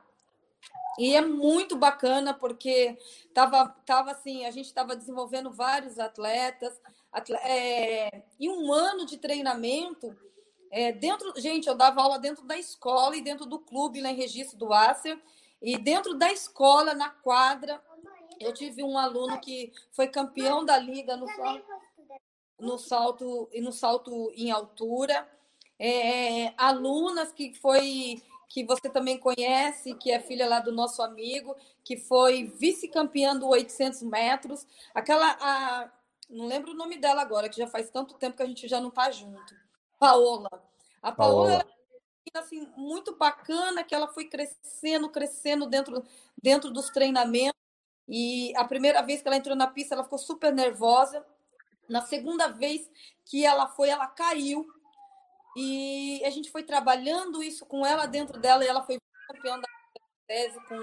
[0.98, 2.98] E é muito bacana porque
[3.34, 6.80] tava, tava assim, a gente estava desenvolvendo vários atletas,
[7.12, 10.16] atleta, é, e um ano de treinamento
[10.72, 14.16] é, dentro, gente, eu dava aula dentro da escola e dentro do clube, lá em
[14.16, 15.20] registro do Acer,
[15.62, 17.82] e dentro da escola, na quadra,
[18.40, 21.28] eu tive um aluno que foi campeão da liga no,
[22.60, 25.28] no salto e no salto em altura.
[25.78, 31.56] É, alunas que foi que você também conhece, que é filha lá do nosso amigo,
[31.84, 34.66] que foi vice-campeã do 800 metros.
[34.94, 35.90] Aquela, a,
[36.28, 38.82] não lembro o nome dela agora, que já faz tanto tempo que a gente já
[38.82, 39.56] não está junto.
[40.00, 40.50] Paola.
[41.00, 41.68] A Paola, Paola.
[42.34, 46.04] Era, assim, muito bacana, que ela foi crescendo, crescendo dentro,
[46.42, 47.60] dentro dos treinamentos.
[48.08, 51.24] E a primeira vez que ela entrou na pista, ela ficou super nervosa.
[51.88, 52.90] Na segunda vez
[53.26, 54.68] que ela foi, ela caiu.
[55.56, 59.68] E a gente foi trabalhando isso com ela dentro dela, e ela foi campeã da
[60.28, 60.80] tese com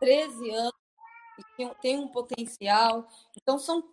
[0.00, 0.74] 13 anos,
[1.58, 3.08] e tem um potencial.
[3.40, 3.88] Então, são,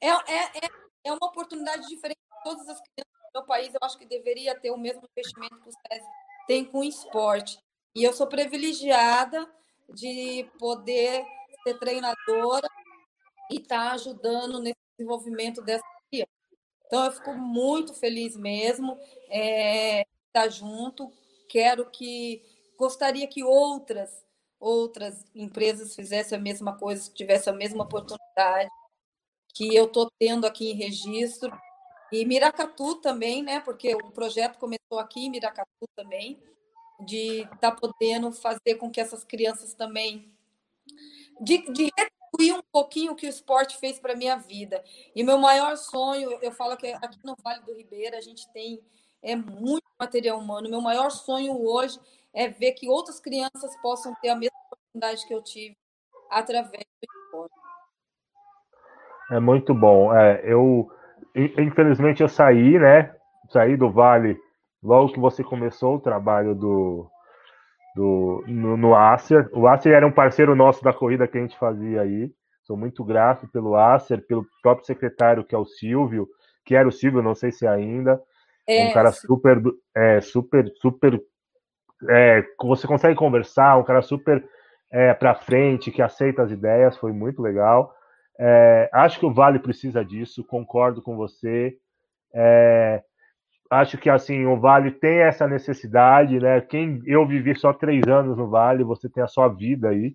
[0.00, 0.70] é, é, é,
[1.04, 3.74] é uma oportunidade diferente para todas as crianças do meu país.
[3.74, 6.06] Eu acho que deveria ter o mesmo investimento que o SESI
[6.46, 7.58] tem com o esporte.
[7.94, 9.48] E eu sou privilegiada
[9.88, 11.24] de poder
[11.62, 12.68] ser treinadora
[13.50, 15.84] e estar tá ajudando nesse desenvolvimento dessa
[16.88, 21.12] então, eu fico muito feliz mesmo é, estar junto.
[21.48, 22.42] Quero que.
[22.76, 24.26] Gostaria que outras
[24.60, 28.68] outras empresas fizessem a mesma coisa, tivessem a mesma oportunidade
[29.54, 31.56] que eu estou tendo aqui em registro.
[32.10, 33.60] E Miracatu também, né?
[33.60, 36.42] Porque o projeto começou aqui em Miracatu também,
[37.00, 40.32] de estar tá podendo fazer com que essas crianças também.
[41.40, 41.90] De, de
[42.38, 44.82] retribuir um pouquinho o que o esporte fez para minha vida.
[45.14, 48.80] E meu maior sonho, eu falo que aqui no Vale do Ribeira a gente tem
[49.20, 50.70] é muito material humano.
[50.70, 51.98] Meu maior sonho hoje
[52.32, 55.76] é ver que outras crianças possam ter a mesma oportunidade que eu tive
[56.30, 57.54] através do esporte.
[59.32, 60.14] É muito bom.
[60.14, 60.88] É, eu
[61.34, 63.14] infelizmente eu saí, né?
[63.50, 64.38] Saí do Vale
[64.82, 67.10] logo que você começou o trabalho do
[67.94, 69.48] do, no, no Acer.
[69.52, 72.30] O Acer era um parceiro nosso da corrida que a gente fazia aí.
[72.62, 76.28] Sou muito grato pelo Acer, pelo próprio secretário, que é o Silvio,
[76.64, 78.20] que era o Silvio, não sei se é ainda.
[78.66, 79.62] É, um cara super,
[79.96, 81.20] é, super, super.
[82.10, 84.46] É, você consegue conversar, um cara super
[84.90, 87.94] é, para frente, que aceita as ideias, foi muito legal.
[88.38, 91.76] É, acho que o Vale precisa disso, concordo com você.
[92.34, 93.02] É,
[93.70, 96.60] acho que assim o Vale tem essa necessidade, né?
[96.60, 100.14] Quem eu vivi só três anos no Vale, você tem a sua vida aí,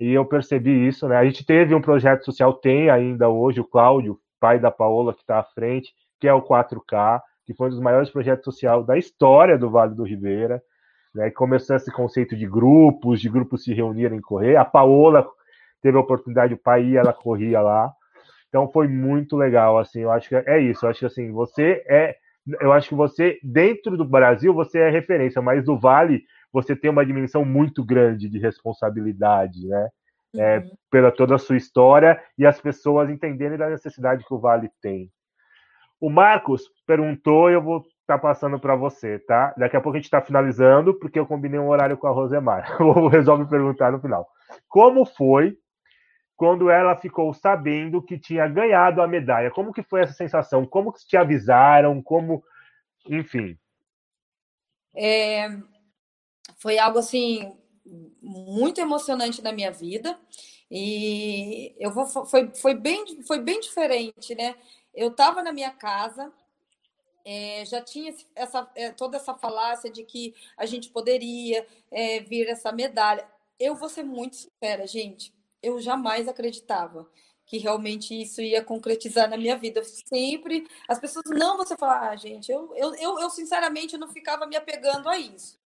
[0.00, 1.16] e eu percebi isso, né?
[1.16, 5.20] A gente teve um projeto social, tem ainda hoje o Cláudio, pai da Paola que
[5.20, 8.98] está à frente, que é o 4K, que foi um dos maiores projetos sociais da
[8.98, 10.60] história do Vale do Ribeira,
[11.14, 11.30] né?
[11.30, 14.56] Começou esse conceito de grupos, de grupos se reunirem e correr.
[14.56, 15.28] A Paola
[15.80, 17.92] teve a oportunidade, o pai ia, ela corria lá.
[18.48, 21.82] Então foi muito legal, assim, eu acho que é isso, eu acho que assim, você
[21.86, 22.16] é
[22.60, 26.22] eu acho que você, dentro do Brasil, você é referência, mas no Vale
[26.52, 29.88] você tem uma dimensão muito grande de responsabilidade, né?
[30.34, 30.70] É, uhum.
[30.90, 35.10] pela toda a sua história e as pessoas entenderem da necessidade que o Vale tem.
[36.00, 39.54] O Marcos perguntou e eu vou estar tá passando para você, tá?
[39.58, 42.76] Daqui a pouco a gente está finalizando, porque eu combinei um horário com a Rosemar.
[43.12, 44.26] Resolve perguntar no final.
[44.68, 45.56] Como foi
[46.36, 49.50] quando ela ficou sabendo que tinha ganhado a medalha.
[49.50, 50.66] Como que foi essa sensação?
[50.66, 52.02] Como que te avisaram?
[52.02, 52.42] Como,
[53.06, 53.56] enfim.
[54.94, 55.48] É,
[56.58, 57.56] foi algo assim
[58.20, 60.18] muito emocionante na minha vida
[60.70, 64.54] e eu vou foi, foi bem foi bem diferente, né?
[64.94, 66.32] Eu estava na minha casa
[67.24, 72.48] é, já tinha essa, é, toda essa falácia de que a gente poderia é, vir
[72.48, 73.26] essa medalha.
[73.58, 75.32] Eu vou ser muito sincera, gente
[75.62, 77.08] eu jamais acreditava
[77.46, 79.82] que realmente isso ia concretizar na minha vida.
[79.84, 84.46] Sempre, as pessoas, não, você fala, ah, gente, eu, eu, eu, eu sinceramente não ficava
[84.46, 85.60] me apegando a isso.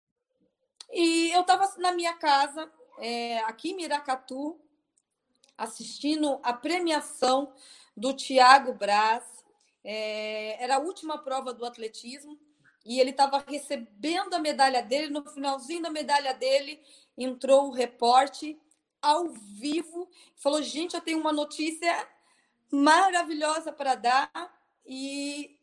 [0.93, 4.59] E eu estava na minha casa, é, aqui em Miracatu,
[5.57, 7.53] assistindo a premiação
[7.97, 9.25] do Tiago Braz.
[9.85, 12.37] É, era a última prova do atletismo
[12.85, 15.09] e ele estava recebendo a medalha dele.
[15.09, 16.81] No finalzinho da medalha dele,
[17.17, 18.59] entrou o reporte
[19.01, 22.09] ao vivo, falou: gente, eu tenho uma notícia
[22.71, 24.31] maravilhosa para dar
[24.85, 25.59] e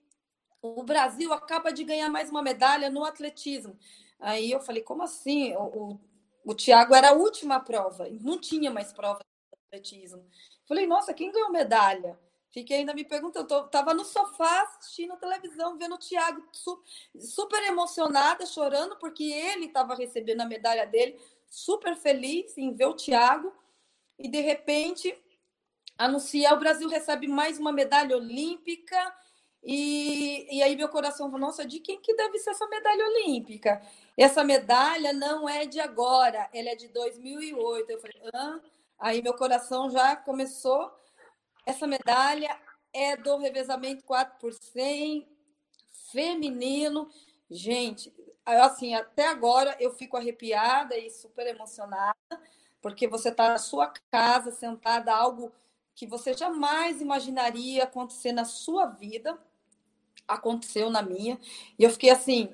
[0.62, 3.78] o Brasil acaba de ganhar mais uma medalha no atletismo.
[4.20, 5.54] Aí eu falei: como assim?
[5.56, 6.00] O, o,
[6.46, 10.26] o Tiago era a última prova, não tinha mais prova de atletismo.
[10.68, 12.18] Falei: nossa, quem ganhou medalha?
[12.54, 16.40] Fiquei ainda me perguntando, eu tava no sofá assistindo a televisão, vendo o Thiago
[17.20, 21.20] super emocionada, chorando, porque ele estava recebendo a medalha dele
[21.54, 23.54] super feliz em ver o Thiago
[24.18, 25.16] e de repente
[25.95, 28.97] anuncia o Brasil recebe mais uma medalha olímpica
[29.64, 33.84] e, e aí meu coração falou, nossa, de quem que deve ser essa medalha olímpica?
[34.18, 37.88] Essa medalha não é de agora, ela é de 2008.
[37.88, 38.60] Eu falei, Hã?
[38.97, 40.91] aí meu coração já começou.
[41.68, 42.60] Essa medalha
[42.91, 45.28] é do revezamento 4 por 100
[46.12, 47.08] feminino.
[47.47, 48.12] Gente,
[48.46, 52.16] assim, até agora eu fico arrepiada e super emocionada,
[52.82, 55.52] porque você está na sua casa, sentada, algo
[55.96, 59.38] que você jamais imaginaria acontecer na sua vida,
[60.28, 61.39] aconteceu na minha,
[61.78, 62.54] e eu fiquei assim,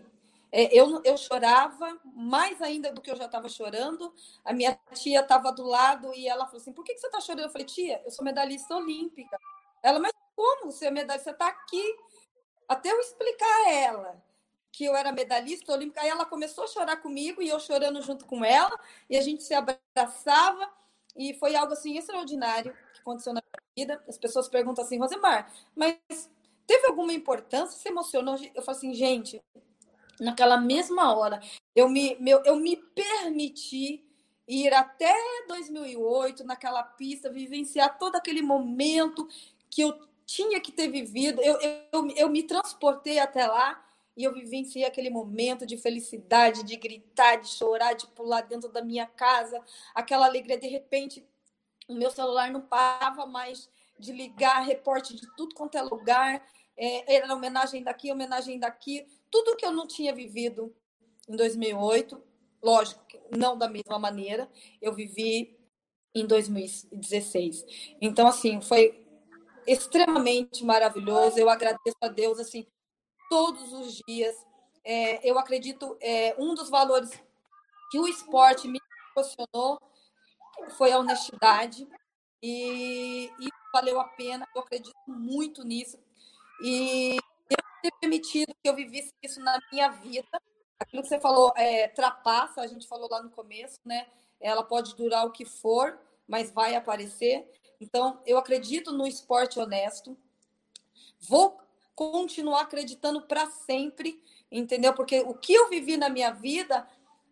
[0.52, 4.12] é, eu, eu chorava mais ainda do que eu já estava chorando.
[4.44, 7.22] A minha tia estava do lado e ela falou assim: Por que, que você está
[7.22, 7.46] chorando?
[7.46, 9.40] Eu falei: Tia, eu sou medalhista olímpica.
[9.84, 11.30] Ela, mas como você é medalhista?
[11.30, 11.96] Você está aqui.
[12.68, 14.29] Até eu explicar a ela
[14.72, 16.02] que eu era medalhista olímpica.
[16.02, 18.78] Aí ela começou a chorar comigo e eu chorando junto com ela,
[19.10, 20.70] e a gente se abraçava,
[21.16, 24.04] e foi algo assim extraordinário que aconteceu na minha vida.
[24.08, 25.98] As pessoas perguntam assim, Rosemar, mas
[26.66, 27.80] teve alguma importância?
[27.80, 28.36] Se emocionou?
[28.56, 29.42] Eu falo assim, gente,
[30.20, 31.40] naquela mesma hora,
[31.76, 34.06] eu me, meu, eu me permiti
[34.48, 35.14] ir até
[35.48, 39.28] 2008 naquela pista, vivenciar todo aquele momento
[39.70, 41.42] que eu tinha que ter vivido.
[41.42, 43.84] Eu, eu, eu me transportei até lá
[44.20, 48.82] e eu vivenciei aquele momento de felicidade, de gritar, de chorar, de pular dentro da
[48.82, 49.64] minha casa,
[49.96, 50.58] aquela alegria.
[50.58, 51.26] De repente,
[51.88, 56.46] o meu celular não parava mais de ligar, reporte de tudo quanto é lugar.
[56.76, 59.08] É, era homenagem daqui, homenagem daqui.
[59.32, 60.76] Tudo que eu não tinha vivido
[61.30, 62.22] em 2008,
[62.62, 63.02] lógico,
[63.32, 64.52] não da mesma maneira,
[64.82, 65.58] eu vivi
[66.14, 67.96] em 2016.
[68.02, 69.02] Então, assim, foi
[69.66, 71.40] extremamente maravilhoso.
[71.40, 72.68] Eu agradeço a Deus, assim,
[73.30, 74.36] todos os dias.
[74.84, 77.12] É, eu acredito, é, um dos valores
[77.92, 78.82] que o esporte me
[79.14, 79.80] proporcionou
[80.78, 81.88] foi a honestidade
[82.42, 84.48] e isso valeu a pena.
[84.56, 85.98] Eu acredito muito nisso
[86.62, 87.18] e
[87.50, 90.42] eu ter permitido que eu vivesse isso na minha vida.
[90.80, 94.08] Aquilo que você falou, é, trapaça, a gente falou lá no começo, né?
[94.40, 97.50] Ela pode durar o que for, mas vai aparecer.
[97.82, 100.18] Então, eu acredito no esporte honesto.
[101.20, 101.60] Vou
[102.00, 104.94] continuar acreditando para sempre, entendeu?
[104.94, 106.88] Porque o que eu vivi na minha vida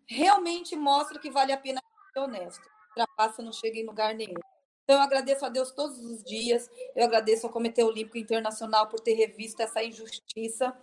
[0.06, 1.80] realmente mostra que vale a pena
[2.12, 2.68] ser honesto.
[2.90, 4.38] Ultrapassa, não chega em lugar nenhum.
[4.84, 6.70] Então, eu agradeço a Deus todos os dias.
[6.94, 10.76] Eu agradeço ao Comitê Olímpico Internacional por ter revisto essa injustiça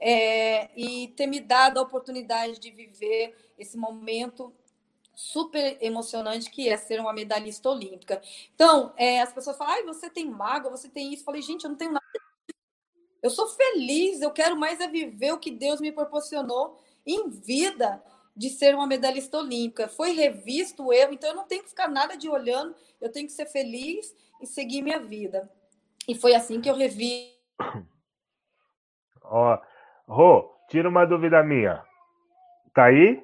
[0.00, 4.52] é, e ter me dado a oportunidade de viver esse momento
[5.14, 8.20] super emocionante que é ser uma medalhista olímpica.
[8.52, 11.22] Então, é, as pessoas falam, ah, você tem mágoa, você tem isso.
[11.22, 12.04] Eu falei, gente, eu não tenho nada.
[13.22, 18.02] Eu sou feliz, eu quero mais é viver o que Deus me proporcionou em vida
[18.36, 19.88] de ser uma medalhista olímpica.
[19.88, 23.26] Foi revisto o erro, então eu não tenho que ficar nada de olhando, eu tenho
[23.26, 25.50] que ser feliz e seguir minha vida.
[26.06, 27.34] E foi assim que eu revi.
[29.24, 29.58] Ó,
[30.06, 31.84] Rô, tira uma dúvida minha.
[32.72, 33.22] Tá aí?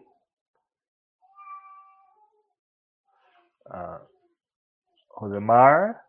[3.66, 4.02] Ah,
[5.10, 6.04] Rosemar.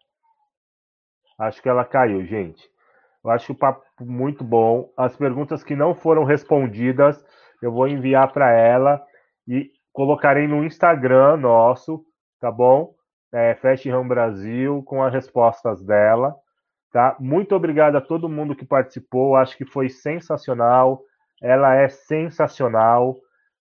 [1.38, 2.70] Acho que ela caiu, gente.
[3.26, 4.92] Eu acho o papo muito bom.
[4.96, 7.26] As perguntas que não foram respondidas,
[7.60, 9.04] eu vou enviar para ela
[9.48, 12.06] e colocarei no Instagram nosso,
[12.40, 12.94] tá bom?
[13.34, 16.36] É, Fast Ram Brasil, com as respostas dela.
[16.92, 17.16] Tá?
[17.20, 19.36] Muito obrigado a todo mundo que participou.
[19.36, 21.02] Acho que foi sensacional.
[21.42, 23.18] Ela é sensacional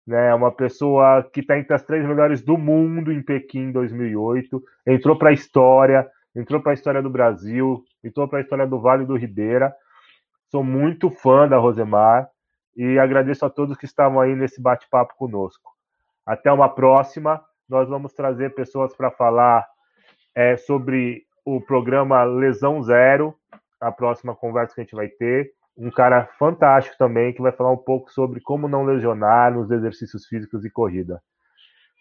[0.06, 0.34] né?
[0.36, 5.30] Uma pessoa que está entre as três melhores do mundo em Pequim 2008, entrou para
[5.30, 9.16] a história, entrou para a história do Brasil, entrou para a história do Vale do
[9.16, 9.74] Ribeira.
[10.50, 12.30] Sou muito fã da Rosemar
[12.76, 15.72] e agradeço a todos que estavam aí nesse bate-papo conosco.
[16.26, 17.44] Até uma próxima.
[17.68, 19.66] Nós vamos trazer pessoas para falar
[20.36, 23.36] é, sobre o programa Lesão Zero,
[23.80, 27.72] a próxima conversa que a gente vai ter um cara fantástico também, que vai falar
[27.72, 31.22] um pouco sobre como não lesionar nos exercícios físicos e corrida.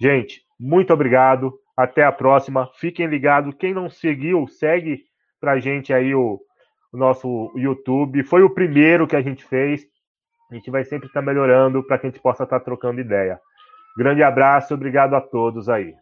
[0.00, 1.58] Gente, muito obrigado.
[1.76, 2.68] Até a próxima.
[2.74, 3.54] Fiquem ligados.
[3.54, 5.04] Quem não seguiu, segue
[5.42, 6.40] pra gente aí o,
[6.92, 8.22] o nosso YouTube.
[8.22, 9.82] Foi o primeiro que a gente fez.
[10.48, 13.40] A gente vai sempre estar melhorando para que a gente possa estar trocando ideia.
[13.98, 15.92] Grande abraço, obrigado a todos aí.